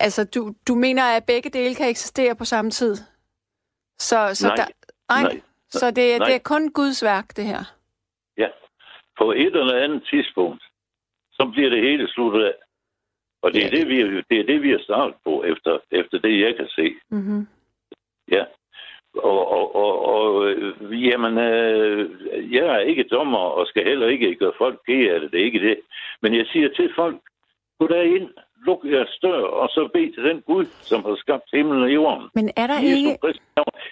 [0.00, 2.96] altså, du, du mener, at begge dele kan eksistere på samme tid.
[3.98, 4.56] Så, så Nej.
[4.56, 4.64] Der,
[5.08, 5.22] nej.
[5.22, 5.40] Nej.
[5.70, 6.26] Så det, Nej.
[6.28, 7.62] det er kun Guds værk, det her.
[8.38, 8.48] Ja.
[9.18, 10.62] På et eller andet tidspunkt,
[11.42, 12.54] så bliver det hele sluttet af.
[13.42, 13.76] Og det er, Ja.
[13.76, 13.96] det, vi,
[14.30, 16.94] det, er det, vi har startet på, efter, efter det, jeg kan se.
[17.10, 17.46] Mm-hmm.
[18.30, 18.44] Ja.
[19.16, 22.10] Og, og, og, og øh, jamen, øh,
[22.54, 25.32] jeg er ikke dommer, og skal heller ikke gøre folk kede af det.
[25.32, 25.78] Det er ikke det.
[26.22, 27.16] Men jeg siger til folk,
[27.78, 28.28] gå derind,
[28.66, 32.28] luk jeres dør, og så bed til den Gud, som har skabt himlen og jorden.
[32.34, 33.40] Men er der Jesus ikke...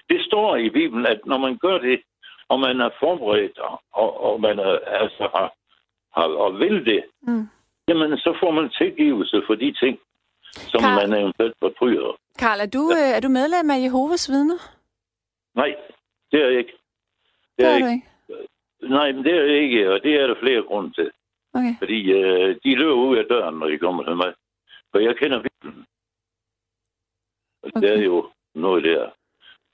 [0.08, 2.00] Det står i Bibelen, at når man gør det,
[2.48, 3.58] og man er forberedt,
[3.92, 5.52] og, og man er, altså har,
[6.16, 7.46] har, og vil det, Mm.
[7.88, 9.98] jamen så får man tilgivelse for de ting,
[10.52, 12.16] som Karl- man eventuelt fortryder.
[12.38, 14.58] Karl, er du, øh, er du medlem af Jehovas vidner?
[15.54, 15.76] Nej,
[16.32, 16.72] det er jeg ikke.
[17.58, 17.94] Det er er jeg du ikke.
[17.94, 18.94] ikke.
[18.96, 21.10] Nej, men det er jeg ikke, og det er der flere grunde til.
[21.54, 21.74] Okay.
[21.78, 24.32] Fordi øh, de løber ud af døren, når de kommer til mig.
[24.92, 25.84] For jeg kender Bibelen.
[27.62, 27.80] Og okay.
[27.88, 29.10] det er jo noget der.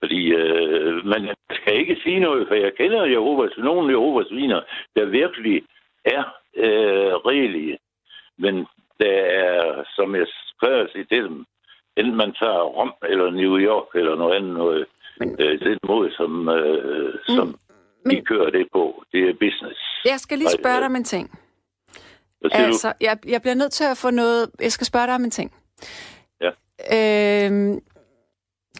[0.03, 4.61] Fordi øh, man skal ikke sige noget, for jeg kender Jehovas, nogle Jehovas viner,
[4.97, 5.62] der virkelig
[6.07, 6.25] er
[6.57, 7.79] øh, regelige.
[8.39, 8.55] Men
[9.01, 11.45] der er, som jeg skrev at sige til dem,
[11.97, 14.87] enten man tager Rom eller New York eller noget andet noget,
[15.21, 17.59] Men- øh, den måde, som, øh, som
[18.05, 19.81] men- de kører det på, det er business.
[20.05, 21.39] Jeg skal lige spørge øh, dig om en ting.
[22.53, 24.51] Altså, jeg, jeg bliver nødt til at få noget...
[24.61, 25.55] Jeg skal spørge dig om en ting.
[26.41, 26.51] Ja.
[27.47, 27.81] Øhm,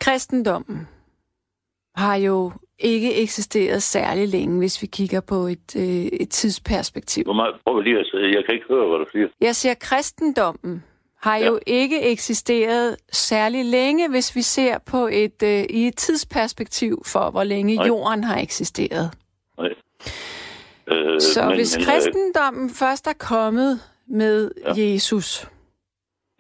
[0.01, 0.89] kristendommen
[1.97, 7.25] har jo ikke eksisteret særlig længe, hvis vi kigger på et, øh, et tidsperspektiv.
[7.25, 8.23] Hvor meget, prøv lige at sige.
[8.37, 9.29] Jeg kan ikke høre, hvad du siger.
[9.41, 10.85] Jeg siger, kristendommen
[11.23, 11.47] har Ja.
[11.47, 17.31] jo ikke eksisteret særlig længe, hvis vi ser på et øh, i et tidsperspektiv for,
[17.31, 17.87] hvor længe Nej.
[17.87, 19.11] jorden har eksisteret.
[19.59, 19.69] Nej.
[20.91, 24.73] Øh, Så men, hvis men, øh, kristendommen først er kommet med Ja.
[24.77, 25.47] Jesus,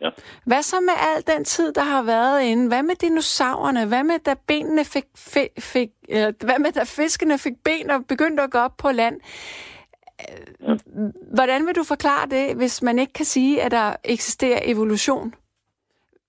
[0.01, 0.11] Ja.
[0.47, 2.68] hvad så med al den tid, der har været inde?
[2.68, 3.88] Hvad med dinosaurerne?
[3.88, 8.07] Hvad med, da benene fik, fik, fik eller, hvad med, da fiskene fik ben og
[8.09, 9.20] begyndte at gå op på land?
[10.61, 10.74] Ja.
[11.34, 15.34] Hvordan vil du forklare det, hvis man ikke kan sige, at der eksisterer evolution?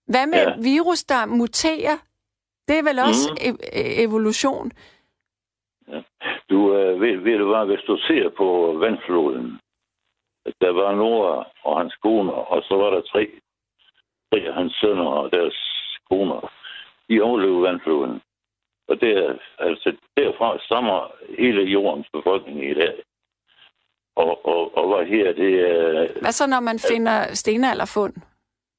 [0.08, 0.54] Hvad med Ja.
[0.62, 1.98] virus, der muterer?
[2.68, 3.38] Det er vel også Mhm.
[3.48, 4.72] e- e- evolution?
[6.50, 9.60] Du øh, ved, ved du hvad, hvis du ser på vandfloden,
[10.62, 13.30] der var Noah og hans koner, og så var der tre,
[14.32, 15.58] af hans sønner og deres
[16.10, 16.52] koner.
[17.10, 18.22] De overlevede vandfloden.
[18.88, 22.96] Og der, altså, derfra stammer hele jordens befolkning i dag.
[24.16, 26.08] Og, og, og hvad her, det er...
[26.22, 28.14] Hvad så, når man finder stenalderfund?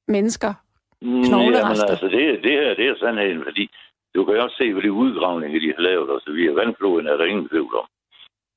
[0.07, 0.53] Mennesker?
[1.01, 1.85] Mm, Knoglerester.
[1.85, 3.69] Jamen, altså, det, det her det er sandheden, fordi
[4.15, 6.55] du kan jo også se, hvad de udgravninger, de har lavet, og så videre.
[6.55, 7.87] Vandfloden er der ingen tvivl om.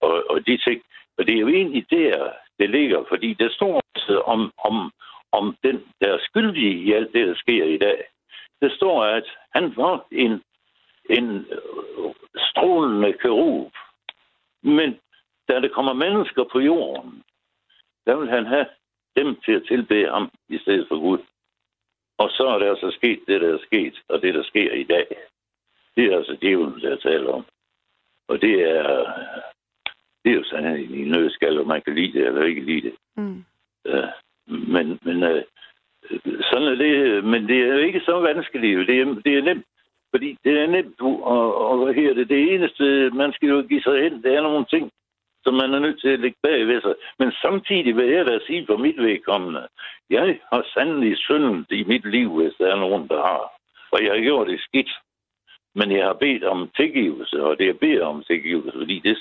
[0.01, 0.82] Og, og de ting,
[1.18, 3.82] og det er jo egentlig der, det ligger, fordi der står
[4.24, 4.93] om, om,
[5.33, 8.05] om den, der er skyldig i alt det, der sker i dag.
[8.61, 9.24] Det står, at
[9.55, 10.43] han var en,
[11.11, 13.72] en øh, strålende kerub.
[14.62, 14.99] Men
[15.49, 17.22] da der kommer mennesker på jorden,
[18.07, 18.66] der vil han have
[19.16, 21.18] dem til at tilbede ham i stedet for Gud.
[22.18, 24.85] Og så er der altså sket det, der er sket, og det, der sker i
[24.85, 25.07] dag.
[25.97, 27.45] Det er altså djævlen, der taler om.
[28.28, 29.12] Og det er,
[30.24, 32.95] det er jo sådan en nødskal, om man kan lide det eller ikke lide det.
[33.16, 33.45] Mm.
[33.85, 34.09] Ja,
[34.53, 35.42] men, men øh,
[36.50, 36.94] sådan er det.
[36.96, 38.88] Øh, men det er jo ikke så vanskeligt.
[38.88, 39.66] Det er, det er nemt.
[40.14, 43.82] Fordi det er nemt, og, og hvad her det, det eneste, man skal jo give
[43.82, 44.90] sig hen, det er nogle ting,
[45.44, 46.94] som man er nødt til at lægge bag ved sig.
[47.18, 49.68] Men samtidig vil jeg da sige for mit vedkommende,
[50.11, 53.53] jeg har sandelig syndet i mit liv, hvis der er nogen, der har.
[53.92, 54.90] Og jeg har gjort det skidt.
[55.74, 59.16] Men jeg har bedt om tilgivelse, og det jeg beder om tilgivelse, fordi det,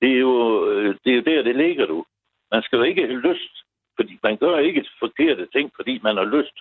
[0.00, 2.04] det, er jo, øh, det er jo der, det ligger du.
[2.52, 3.61] Man skal jo ikke have lyst,
[3.96, 6.56] fordi man gør ikke forkerte ting, fordi man har lyst.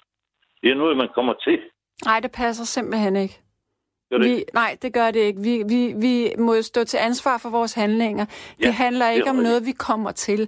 [0.61, 1.59] Det er noget, man kommer til.
[2.05, 3.39] Nej, det passer simpelthen ikke.
[4.11, 5.41] Gør det Vi, nej, det gør det ikke.
[5.41, 8.25] Vi, vi, vi må jo stå til ansvar for vores handlinger.
[8.59, 9.49] Ja, det handler det er ikke om rigtigt.
[9.49, 10.39] noget, vi kommer til.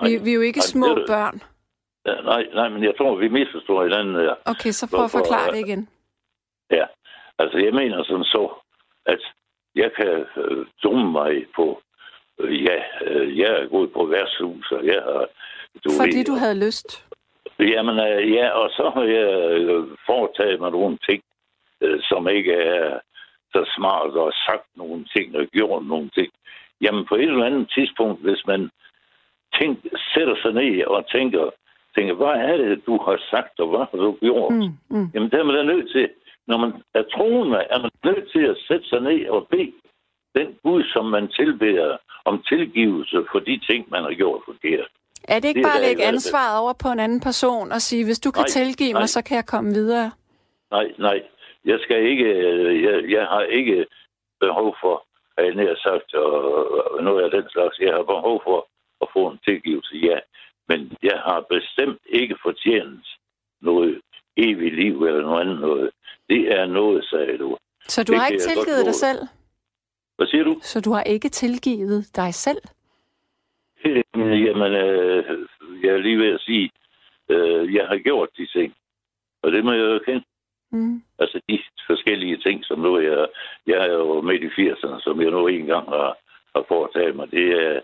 [0.00, 1.04] Nej, Vi, vi er jo ikke nej, små det det.
[1.06, 1.42] børn.
[2.06, 4.34] Ja, nej, nej, men jeg tror, vi misforstår hinanden der.
[4.44, 5.88] Okay, så prøv at Hvorfor, forklare øh, det igen.
[6.70, 6.84] Ja,
[7.38, 8.44] altså jeg mener sådan så,
[9.06, 9.20] at
[9.74, 11.82] jeg kan øh, dumme mig på,
[12.40, 15.26] ja, øh, jeg er gået på værtshus, og jeg har...
[15.84, 17.06] Du Fordi ved, du havde lyst.
[17.58, 19.30] Jamen, øh, ja, og så har jeg
[19.60, 21.22] øh, foretaget mig nogle ting,
[22.08, 22.98] som ikke er
[23.52, 26.32] så smart, og sagt nogle ting, og gjort nogle ting.
[26.80, 28.70] Jamen, på et eller andet tidspunkt, hvis man
[29.60, 29.78] tænk,
[30.14, 31.50] sætter sig ned og tænker,
[31.96, 34.54] tænker, hvad er det, du har sagt, og hvad har du gjort?
[34.54, 35.08] Mm, mm.
[35.14, 36.08] Jamen, der er man da nødt til,
[36.46, 39.72] når man er troende, er man nødt til at sætte sig ned og bede
[40.36, 44.88] den Gud, som man tilbeder, om tilgivelse for de ting, man har gjort forkert.
[45.28, 48.04] Er det ikke Det bare at lægge ansvaret over på en anden person og sige,
[48.04, 49.00] hvis du kan Nej, tilgive nej.
[49.00, 50.10] mig, så kan jeg komme videre?
[50.70, 51.22] Nej, nej.
[51.64, 53.86] Jeg skal ikke, øh, jeg, jeg har ikke
[54.40, 55.04] behov for,
[55.38, 56.34] har jeg nær sagt, og,
[56.92, 57.78] og noget af den slags.
[57.78, 58.68] Jeg har behov for
[59.02, 60.18] at få en tilgivelse, ja.
[60.68, 63.06] Men jeg har bestemt ikke fortjent
[63.60, 64.00] noget
[64.36, 65.90] evigt liv eller noget andet noget.
[66.28, 67.56] Det er noget, sagde du.
[67.88, 69.18] Så du Det har ikke tilgivet dig selv?
[70.22, 70.58] Hvad siger du?
[70.62, 72.62] Så du har ikke tilgivet dig selv?
[74.14, 75.24] Jamen, øh,
[75.82, 76.70] jeg er lige ved at sige,
[77.28, 78.74] øh, jeg har gjort de ting.
[79.42, 80.24] Og det må jeg jo kende.
[80.72, 81.02] Mm.
[81.18, 83.26] Altså de forskellige ting, som nu jeg,
[83.66, 86.16] jeg er jo midt i 80'erne, som jeg nu engang har,
[86.54, 87.30] har foretaget mig.
[87.30, 87.80] Det er,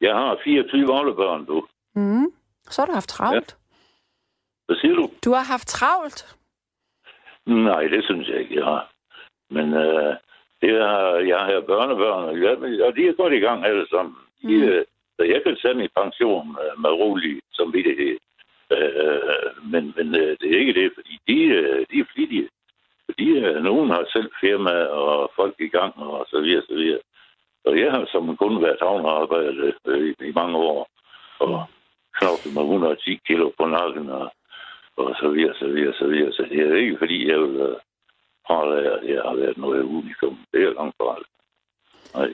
[0.00, 1.66] jeg har 24 oldebørn, du.
[1.94, 2.26] Mm.
[2.62, 3.56] Så har du haft travlt.
[4.66, 5.10] Hvad siger du?
[5.24, 6.36] Du har haft travlt.
[7.46, 8.92] Nej, det synes jeg ikke, jeg har.
[9.50, 10.16] Men øh,
[10.62, 12.34] det er, jeg har børnebørn, og,
[12.86, 14.14] og de er godt i gang alle sammen.
[14.42, 14.62] De, Mm.
[14.62, 14.84] øh,
[15.16, 18.16] så jeg kan sende i pension øh, med rolig som vidtighed.
[18.72, 21.36] Øh, men men øh, det er ikke det, fordi de,
[21.90, 22.48] de er flittige.
[23.06, 27.00] Fordi øh, nogen har selv firma og folk i gang og så videre, så videre.
[27.64, 30.88] Og jeg har som kun været havnearbejder øh, i, i mange år.
[31.38, 31.64] Og
[32.18, 34.32] knoklet med 110 kilo på nakken og,
[34.96, 36.32] og så videre, så videre, så videre.
[36.32, 37.76] Så det er ikke fordi, jeg vil
[38.54, 40.38] af, at jeg har været noget unikum.
[40.52, 41.26] Det er langt fra alt.
[42.14, 42.32] Nej.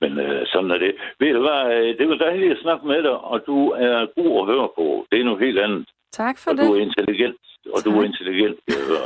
[0.00, 0.92] Men øh, sådan er det.
[1.20, 4.40] Ved du hvad, øh, det var dejligt at snakke med dig, og du er god
[4.40, 5.06] at høre på.
[5.10, 5.88] Det er noget helt andet.
[6.12, 6.66] Tak for Og det.
[6.66, 7.36] du er intelligent.
[7.74, 8.04] Og du er Tak.
[8.10, 8.58] intelligent.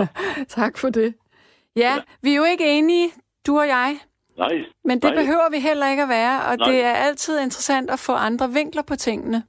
[0.58, 1.14] Tak for det.
[1.76, 3.08] Ja, vi er jo ikke enige,
[3.46, 3.96] du og jeg.
[4.38, 5.14] Nej, Men det Nej.
[5.20, 6.68] behøver vi heller ikke at være, og Nej.
[6.70, 9.42] det er altid interessant at få andre vinkler på tingene.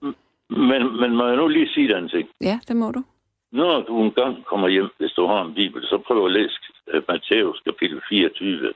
[0.50, 2.30] men, men må jeg nu lige sige dig en ting?
[2.42, 3.04] Ja, det må du.
[3.52, 6.56] Når du engang kommer hjem, hvis du har en bibel, så prøv at læse
[6.88, 8.74] øh, Matthæus kapitel 24.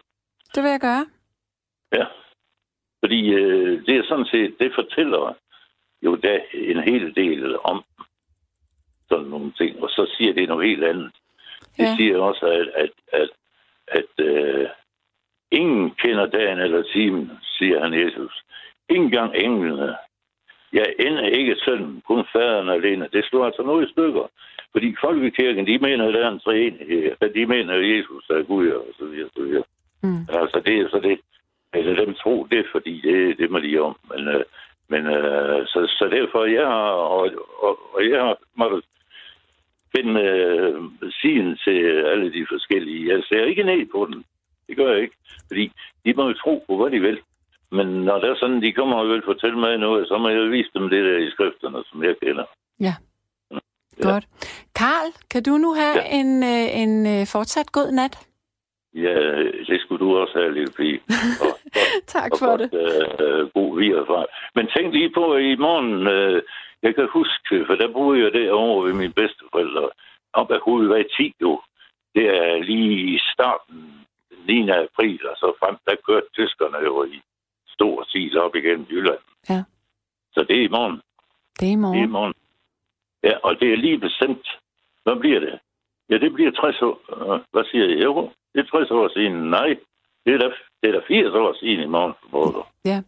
[0.55, 1.05] Det vil jeg gøre.
[1.93, 2.05] Ja.
[3.03, 5.34] Fordi øh, det er sådan set, det fortæller
[6.01, 7.84] jo da en hel del om
[9.10, 11.12] sådan nogle ting, og så siger det noget helt andet.
[11.78, 11.95] Det Ja.
[11.95, 13.30] siger også, at, at, at,
[13.88, 14.68] at øh,
[15.51, 18.43] ingen kender dagen eller timen, siger han Jesus.
[18.89, 19.97] Ingen gang englene.
[20.74, 23.10] Jeg ender ikke sønnen, kun faderen alene.
[23.14, 24.28] Det slår altså noget i stykker.
[24.78, 27.11] Fordi folkekirken, de mener, at der er en træenighed.
[27.21, 29.63] At de mener, at Jesus er Gud, og så videre, så videre.
[30.03, 30.21] Mm.
[30.30, 31.19] Altså, det er så det.
[31.73, 33.95] Eller dem tro det, fordi det, det må de om.
[34.11, 34.43] Men, øh,
[34.89, 37.30] men øh, så, så derfor, jeg har, og,
[37.65, 38.84] og, og jeg har måttet
[39.95, 40.82] finde øh,
[41.21, 41.80] siden til
[42.11, 43.13] alle de forskellige.
[43.13, 44.23] Jeg ser ikke ned på den.
[44.67, 45.17] Det gør jeg ikke.
[45.47, 45.71] Fordi
[46.05, 47.19] de må jo tro på, hvad de vil.
[47.71, 50.51] Men når det er sådan, de kommer og vil fortælle mig noget, så må jeg
[50.51, 52.45] vise dem det der i skrifterne, som jeg kender.
[52.80, 52.93] Ja.
[54.01, 54.25] Godt.
[54.75, 56.19] Karl, kan du nu have Ja.
[56.19, 58.27] en, øh, en øh, fortsat god nat?
[58.93, 59.19] Ja,
[59.69, 60.99] det skulle du også have, lille pige.
[61.45, 61.47] Og,
[61.81, 62.69] og, Tak og for godt, det.
[62.73, 64.25] Øh, god virfra.
[64.55, 66.41] Men tænk lige på, at i morgen, øh,
[66.83, 69.89] jeg kan huske, for der boede jeg derovre ved mine bedsteforældre,
[70.33, 71.61] op ad hovedvej 10 jo.
[72.15, 73.77] Det er lige i starten,
[74.47, 74.69] den 9.
[74.69, 77.21] april, og så frem, der kørte tyskerne jo i
[77.75, 79.23] stor stil op igennem Jylland.
[79.49, 79.63] Ja.
[80.33, 81.01] Så det er i morgen.
[81.59, 82.33] Det er i Det er i morgen.
[83.24, 84.47] Ja, og det er lige bestemt.
[85.03, 85.59] Hvad bliver det?
[86.09, 86.95] Ja, det bliver 60 år.
[87.34, 88.03] Øh, Hvad siger jeg?
[88.03, 89.34] Jo, det er 60 år siden.
[89.49, 89.70] Nej,
[90.26, 90.49] det er da,
[90.82, 92.63] det er da 80 år siden i morgen.
[92.86, 93.01] Ja.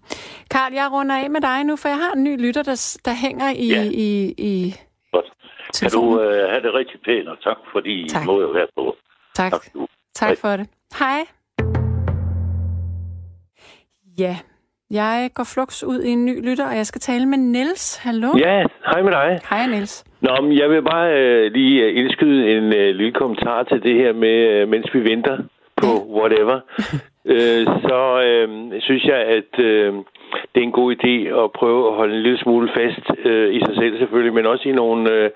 [0.51, 3.13] Karl, jeg runder af med dig nu, for jeg har en ny lytter, der, der
[3.25, 3.83] hænger i, Ja.
[3.93, 4.73] i, i
[5.11, 5.25] Godt.
[5.81, 8.23] Kan du øh, have det rigtig pænt, og tak fordi Tak.
[8.23, 8.95] I må jo være på.
[9.35, 9.51] Tak.
[9.51, 9.61] Tak.
[10.15, 10.67] Tak for det.
[10.99, 11.19] Hej.
[14.19, 14.37] Ja,
[14.91, 17.97] jeg går flux ud i en ny lytter, og jeg skal tale med Niels.
[17.97, 18.27] Hallo?
[18.37, 19.39] Ja, hej med dig.
[19.49, 20.05] Hej, Niels.
[20.21, 23.95] Nå, men jeg vil bare øh, lige øh, indskyde en øh, lille kommentar til det
[23.95, 25.37] her med, øh, mens vi venter
[25.75, 26.59] på whatever.
[27.33, 29.93] øh, så øh, synes jeg, at øh,
[30.53, 33.59] det er en god idé at prøve at holde en lille smule fast øh, i
[33.59, 35.29] sig selv selvfølgelig, men også i nogle øh,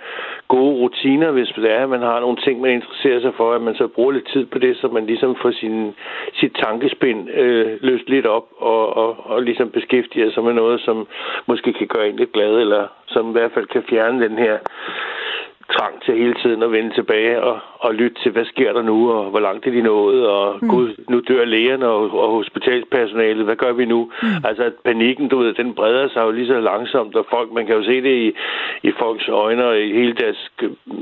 [0.48, 3.62] gode rutiner, hvis det er, at man har nogle ting, man interesserer sig for, at
[3.62, 5.96] man så bruger lidt tid på det, så man ligesom får sin,
[6.40, 11.08] sit tankespind øh, løst lidt op og, og, og ligesom beskæftiger sig med noget, som
[11.48, 14.58] måske kan gøre en lidt glad, eller som i hvert fald kan fjerne den her
[15.72, 19.12] trang til hele tiden at vende tilbage og, og lytte til, hvad sker der nu,
[19.12, 20.70] og hvor langt er de nået, og mm.
[20.70, 24.12] gud, nu dør lægerne og, og hospitalspersonalet, hvad gør vi nu?
[24.24, 24.28] Mm.
[24.44, 27.66] Altså, at panikken, du ved, den breder sig jo lige så langsomt, og folk, man
[27.66, 28.34] kan jo se det i,
[28.88, 30.52] i folks øjne, og i hele deres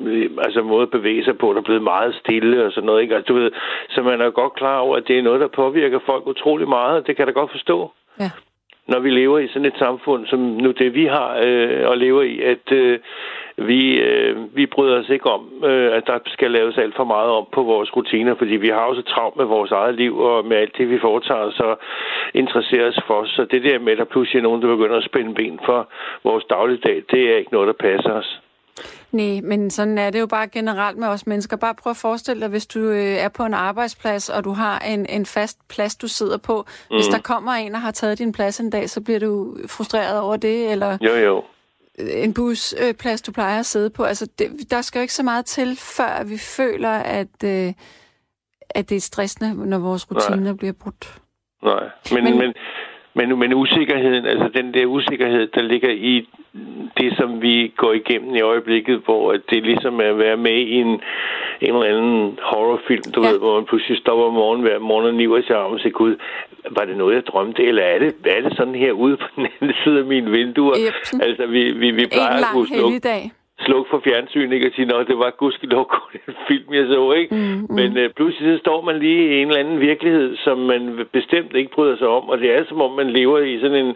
[0.05, 3.01] øh, altså, måde at bevæge sig på, der er blevet meget stille og sådan noget,
[3.01, 3.15] ikke?
[3.15, 3.51] Altså, du ved,
[3.89, 6.97] så man er godt klar over, at det er noget, der påvirker folk utrolig meget,
[6.99, 8.29] og det kan jeg da godt forstå Ja
[8.87, 12.21] når vi lever i sådan et samfund, som nu det vi har øh, og lever
[12.21, 12.99] i, at øh,
[13.57, 17.31] vi, øh, vi bryder os ikke om, øh, at der skal laves alt for meget
[17.31, 20.45] om på vores rutiner, fordi vi har jo så travlt med vores eget liv og
[20.45, 21.79] med alt det, vi foretager os og
[22.33, 23.25] interesserer os for.
[23.25, 25.87] Så det der med, at der pludselig er nogen, der begynder at spænde ben for
[26.23, 28.41] vores dagligdag, det er ikke noget, der passer os.
[29.11, 31.57] Nej, men sådan er det jo bare generelt med os mennesker.
[31.57, 34.79] Bare prøv at forestille dig, hvis du øh, er på en arbejdsplads, og du har
[34.79, 36.65] en, en fast plads, du sidder på.
[36.91, 36.95] Mm.
[36.97, 40.19] Hvis der kommer en og har taget din plads en dag, så bliver du frustreret
[40.19, 41.43] over det, eller Jo, jo.
[41.99, 44.03] en busplads, du plejer at sidde på.
[44.03, 47.73] Altså, det, der skal jo ikke så meget til, før vi føler, at, øh,
[48.69, 50.53] at det er stressende, når vores rutiner Nej.
[50.53, 51.19] bliver brudt.
[51.63, 52.53] Nej, men, Men- men,
[53.15, 56.29] men, men, men usikkerheden, altså den der usikkerhed, der ligger i
[56.97, 60.73] det, som vi går igennem i øjeblikket, hvor det ligesom er at være med i
[60.73, 61.01] en, en
[61.61, 63.29] eller anden horrorfilm, du ja.
[63.29, 66.15] ved, hvor man pludselig stopper om morgenen hver morgen og niver sig om siger, gud,
[66.71, 69.47] var det noget, jeg drømte, eller er det, er det sådan her ude på den
[69.61, 70.75] anden side af mine vinduer?
[70.87, 71.21] Yep.
[71.21, 73.31] Altså, vi, vi, vi plejer en at kunne lang dag
[73.65, 74.67] slukke for fjernsyn, ikke?
[74.67, 77.35] Og sige, at det var gudskelov kun en film, jeg så, ikke?
[77.35, 77.75] Mm, mm.
[77.75, 81.55] Men øh, pludselig så står man lige i en eller anden virkelighed, som man bestemt
[81.55, 83.95] ikke bryder sig om, og det er som om, man lever i sådan en,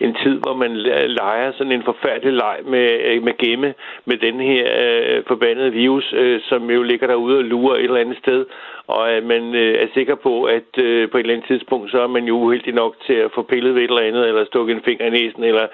[0.00, 0.72] en tid, hvor man
[1.20, 6.12] leger sådan en forfærdelig leg med, øh, med gemme med den her øh, forbandede virus,
[6.12, 8.46] øh, som jo ligger derude og lurer et eller andet sted,
[8.86, 12.00] og at man øh, er sikker på, at øh, på et eller andet tidspunkt, så
[12.00, 14.76] er man jo uheldig nok til at få pillet ved et eller andet, eller stukket
[14.76, 15.66] en finger i næsen, eller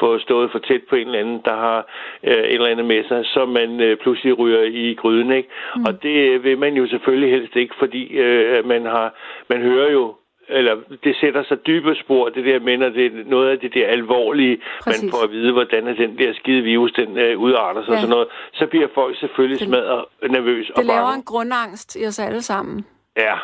[0.00, 1.86] få stået for tæt på en eller anden, der har
[2.22, 5.48] øh, et eller andet med sig, så man øh, pludselig ryger i gryden, ikke?
[5.76, 5.84] Mm.
[5.86, 9.14] Og det vil man jo selvfølgelig helst ikke, fordi øh, man har,
[9.48, 10.14] man hører jo
[10.48, 10.74] eller
[11.04, 14.58] det sætter sig dybe spor, det der når det er noget af det der alvorlige,
[14.84, 15.02] Præcis.
[15.02, 17.94] man får at vide, hvordan er den der skide virus, den øh, udarter sig ja.
[17.94, 21.96] og sådan noget, så bliver folk selvfølgelig det, smadret nervøs Det og laver en grundangst
[21.96, 22.86] i os alle sammen.
[23.16, 23.34] Ja.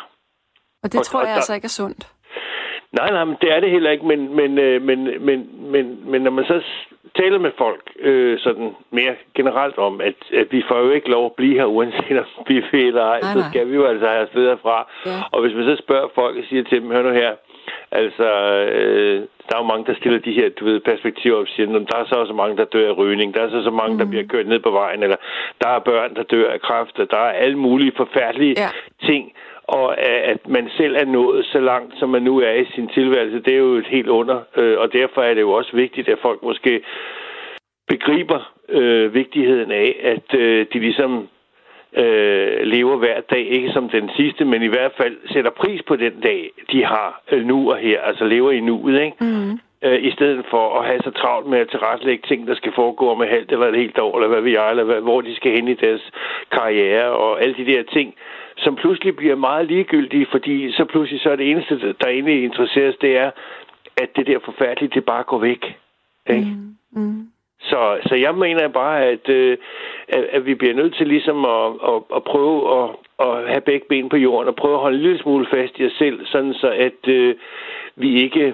[0.83, 2.12] Og det og, tror jeg og, altså ikke er sundt.
[2.93, 6.21] Nej, nej, men det er det heller ikke, men, men, øh, men, men, men, men
[6.21, 6.61] når man så
[7.15, 11.25] taler med folk øh, sådan mere generelt om, at, at vi får jo ikke lov
[11.25, 14.07] at blive her, uanset om vi vil eller ej, nej, så skal vi jo altså
[14.07, 14.91] have steder fra.
[15.05, 15.11] Ja.
[15.31, 17.31] Og hvis man så spørger folk og siger til dem, hør nu her,
[17.91, 18.27] altså,
[18.79, 21.97] øh, der er jo mange, der stiller de her, du ved, perspektiver og siger, der
[21.97, 23.99] er så også mange, der dør af rygning, der er så så mange, mm.
[23.99, 25.17] der bliver kørt ned på vejen, eller
[25.61, 28.69] der er børn, der dør af kræft, der er alle mulige forfærdelige ja.
[29.07, 29.33] ting,
[29.67, 30.01] og
[30.33, 33.53] at man selv er nået så langt, som man nu er i sin tilværelse, det
[33.53, 36.43] er jo et helt under, øh, og derfor er det jo også vigtigt, at folk
[36.43, 36.83] måske
[37.87, 41.29] begriber øh, vigtigheden af, at øh, de ligesom
[41.97, 45.95] øh, lever hver dag, ikke som den sidste, men i hvert fald sætter pris på
[45.95, 49.17] den dag, de har øh, nu og her, altså lever i nuet, ikke?
[49.19, 49.59] Mm.
[49.83, 53.09] Øh, I stedet for at have så travlt med at tilrettelægge ting, der skal foregå
[53.09, 55.35] om et halvt eller et helt år, eller hvad vi jeg, eller hvad, hvor de
[55.35, 56.11] skal hen i deres
[56.51, 58.15] karriere, og alle de der ting,
[58.57, 62.95] som pludselig bliver meget ligegyldige, fordi så pludselig så er det eneste, der egentlig interesseres,
[63.01, 63.31] det er,
[63.97, 65.75] at det der forfærdelige, det bare går væk.
[66.29, 66.47] Ikke?
[66.91, 67.01] Mm.
[67.01, 67.27] Mm.
[67.63, 69.57] Så, så jeg mener bare, at, øh,
[70.07, 72.89] at, at vi bliver nødt til ligesom at, at, at prøve at,
[73.19, 75.85] at have begge ben på jorden, og prøve at holde en lille smule fast i
[75.85, 77.35] os selv, sådan så at øh,
[77.95, 78.53] vi ikke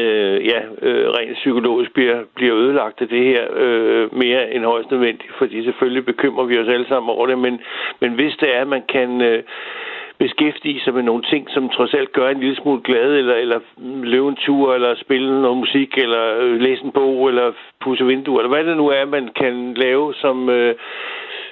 [0.00, 4.90] øh, ja, øh, rent psykologisk bliver, bliver ødelagt af det her øh, mere end højst
[4.90, 7.60] nødvendigt, fordi selvfølgelig bekymrer vi os alle sammen over det, men,
[8.00, 9.42] men hvis det er, at man kan øh,
[10.18, 13.60] beskæftige sig med nogle ting, som trods alt gør en lille smule glad, eller, eller
[14.12, 18.40] løbe en tur, eller spille noget musik, eller øh, læse en bog, eller pusse vinduer,
[18.40, 20.74] eller hvad det nu er, man kan lave, som, øh,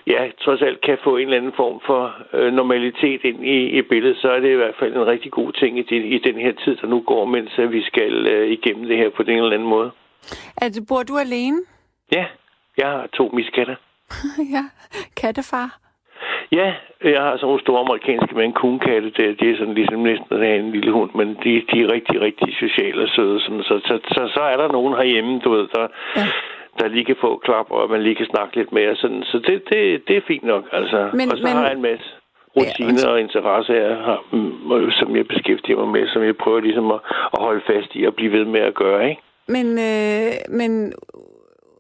[0.07, 3.83] ja, trods alt kan få en eller anden form for øh, normalitet ind i, i
[3.83, 6.37] billedet, så er det i hvert fald en rigtig god ting i, det, i den
[6.41, 9.37] her tid, der nu går, mens at vi skal øh, igennem det her på den
[9.37, 9.91] eller anden måde.
[10.57, 11.59] Er det, bor du alene?
[12.13, 12.25] Ja,
[12.79, 13.77] jeg har to miskatter.
[14.55, 14.65] ja,
[15.17, 15.84] kattefar.
[16.59, 16.69] Ja,
[17.15, 19.11] jeg har sådan nogle store amerikanske med en kunkatte.
[19.17, 21.93] Det, det er sådan ligesom næsten at have en lille hund, men de, de er
[21.97, 23.41] rigtig, rigtig sociale og søde.
[23.41, 25.87] Sådan, så, så, så, så er der nogen herhjemme, du ved, der,
[26.17, 26.27] ja
[26.81, 28.97] der lige kan få klap, og man lige kan snakke lidt mere.
[28.97, 29.23] Sådan.
[29.23, 30.65] Så det, det, det er fint nok.
[30.73, 31.11] Altså.
[31.13, 31.53] Men, og så men...
[31.53, 32.07] har jeg en masse
[32.57, 34.19] rutiner ja, og interesser, jeg har,
[35.01, 37.01] som jeg beskæftiger mig med, som jeg prøver ligesom at,
[37.35, 39.11] at holde fast i og blive ved med at gøre.
[39.11, 39.23] Ikke?
[39.49, 40.93] Men, øh, men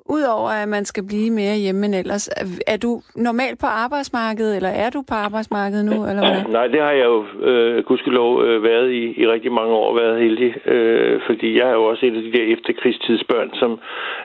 [0.09, 2.29] Udover at man skal blive mere hjemme end ellers,
[2.67, 6.07] er du normalt på arbejdsmarkedet, eller er du på arbejdsmarkedet nu?
[6.09, 6.53] Eller hvad?
[6.59, 10.21] Nej, det har jeg jo øh, gudskelov øh, været i, i rigtig mange år, været
[10.21, 10.67] heldig.
[10.67, 13.71] Øh, fordi jeg er jo også en af de der efterkrigstidsbørn, som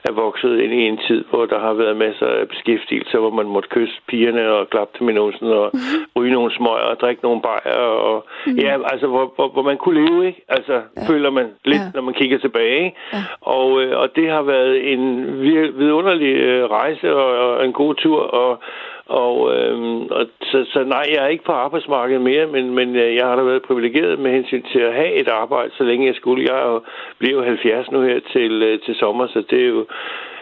[0.08, 3.46] er vokset ind i en tid, hvor der har været masser af beskæftigelse, hvor man
[3.46, 6.06] måtte kysse pigerne og klappe dem i nosen og mm-hmm.
[6.16, 7.80] ryge nogle smøger og drikke nogle bajer.
[8.08, 8.60] Og, mm-hmm.
[8.60, 10.44] Ja, altså hvor, hvor, hvor man kunne leve, ikke?
[10.48, 11.02] Altså ja.
[11.08, 11.90] føler man lidt, ja.
[11.94, 12.94] når man kigger tilbage.
[13.12, 13.22] Ja.
[13.40, 15.02] Og, øh, og det har været en
[15.42, 18.60] vir vidunderlig øh, rejse og, og en god tur, og,
[19.06, 23.14] og, øhm, og så, så nej, jeg er ikke på arbejdsmarkedet mere, men, men øh,
[23.14, 26.14] jeg har da været privilegeret med hensyn til at have et arbejde, så længe jeg
[26.14, 26.52] skulle.
[26.52, 26.82] Jeg er
[27.30, 29.86] jo, 70 nu her til, øh, til sommer, så det er jo,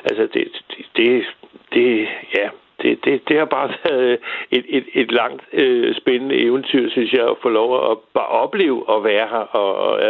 [0.05, 1.25] altså det, det, det,
[1.75, 2.49] det ja,
[2.83, 4.19] det, det, det har bare været
[4.51, 8.85] et, et, et langt øh, spændende eventyr, synes jeg, at få lov at bare opleve
[8.97, 10.01] at være her og, og,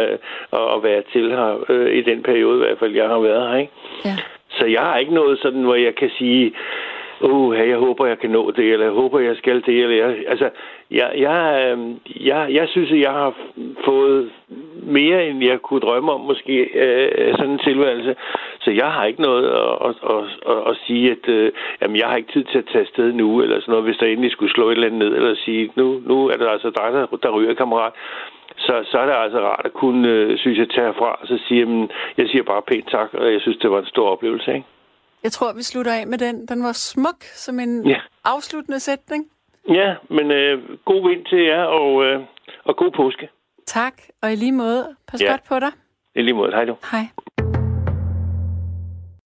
[0.51, 3.49] og, og være til her øh, i den periode, i hvert fald, jeg har været
[3.49, 3.57] her.
[3.57, 3.73] Ikke?
[4.05, 4.15] Ja.
[4.51, 6.53] Så jeg har ikke noget sådan, hvor jeg kan sige,
[7.21, 10.23] uh, jeg håber, jeg kan nå det, eller jeg håber, jeg skal det, eller jeg,
[10.27, 10.49] altså,
[10.91, 13.33] jeg, jeg, øhm, jeg, jeg synes, at jeg har
[13.85, 14.31] fået
[14.83, 18.15] mere, end jeg kunne drømme om, måske, øh, sådan en tilværelse.
[18.61, 22.07] Så jeg har ikke noget at, at, at, at, at sige, at øh, jamen, jeg
[22.07, 24.51] har ikke tid til at tage afsted nu, eller sådan noget, hvis der endelig skulle
[24.51, 27.29] slå et eller andet ned, eller sige, nu, nu er det altså dig, der, der
[27.29, 27.93] ryger, kammerat
[28.65, 31.39] så, så er det altså rart at kunne, øh, synes jeg, tage herfra og så
[31.47, 34.53] sige, jamen, jeg siger bare pænt tak, og jeg synes, det var en stor oplevelse,
[34.53, 34.65] ikke?
[35.23, 36.45] Jeg tror, vi slutter af med den.
[36.47, 37.99] Den var smuk som en Ja.
[38.25, 39.21] afsluttende sætning.
[39.69, 42.21] Ja, men øh, god vind til jer, og, øh,
[42.63, 43.29] og god påske.
[43.65, 44.95] Tak, og i lige måde.
[45.11, 45.29] Pas Ja.
[45.31, 45.71] godt på dig.
[46.15, 46.51] I lige måde.
[46.51, 46.75] Hej du.
[46.91, 47.05] Hej.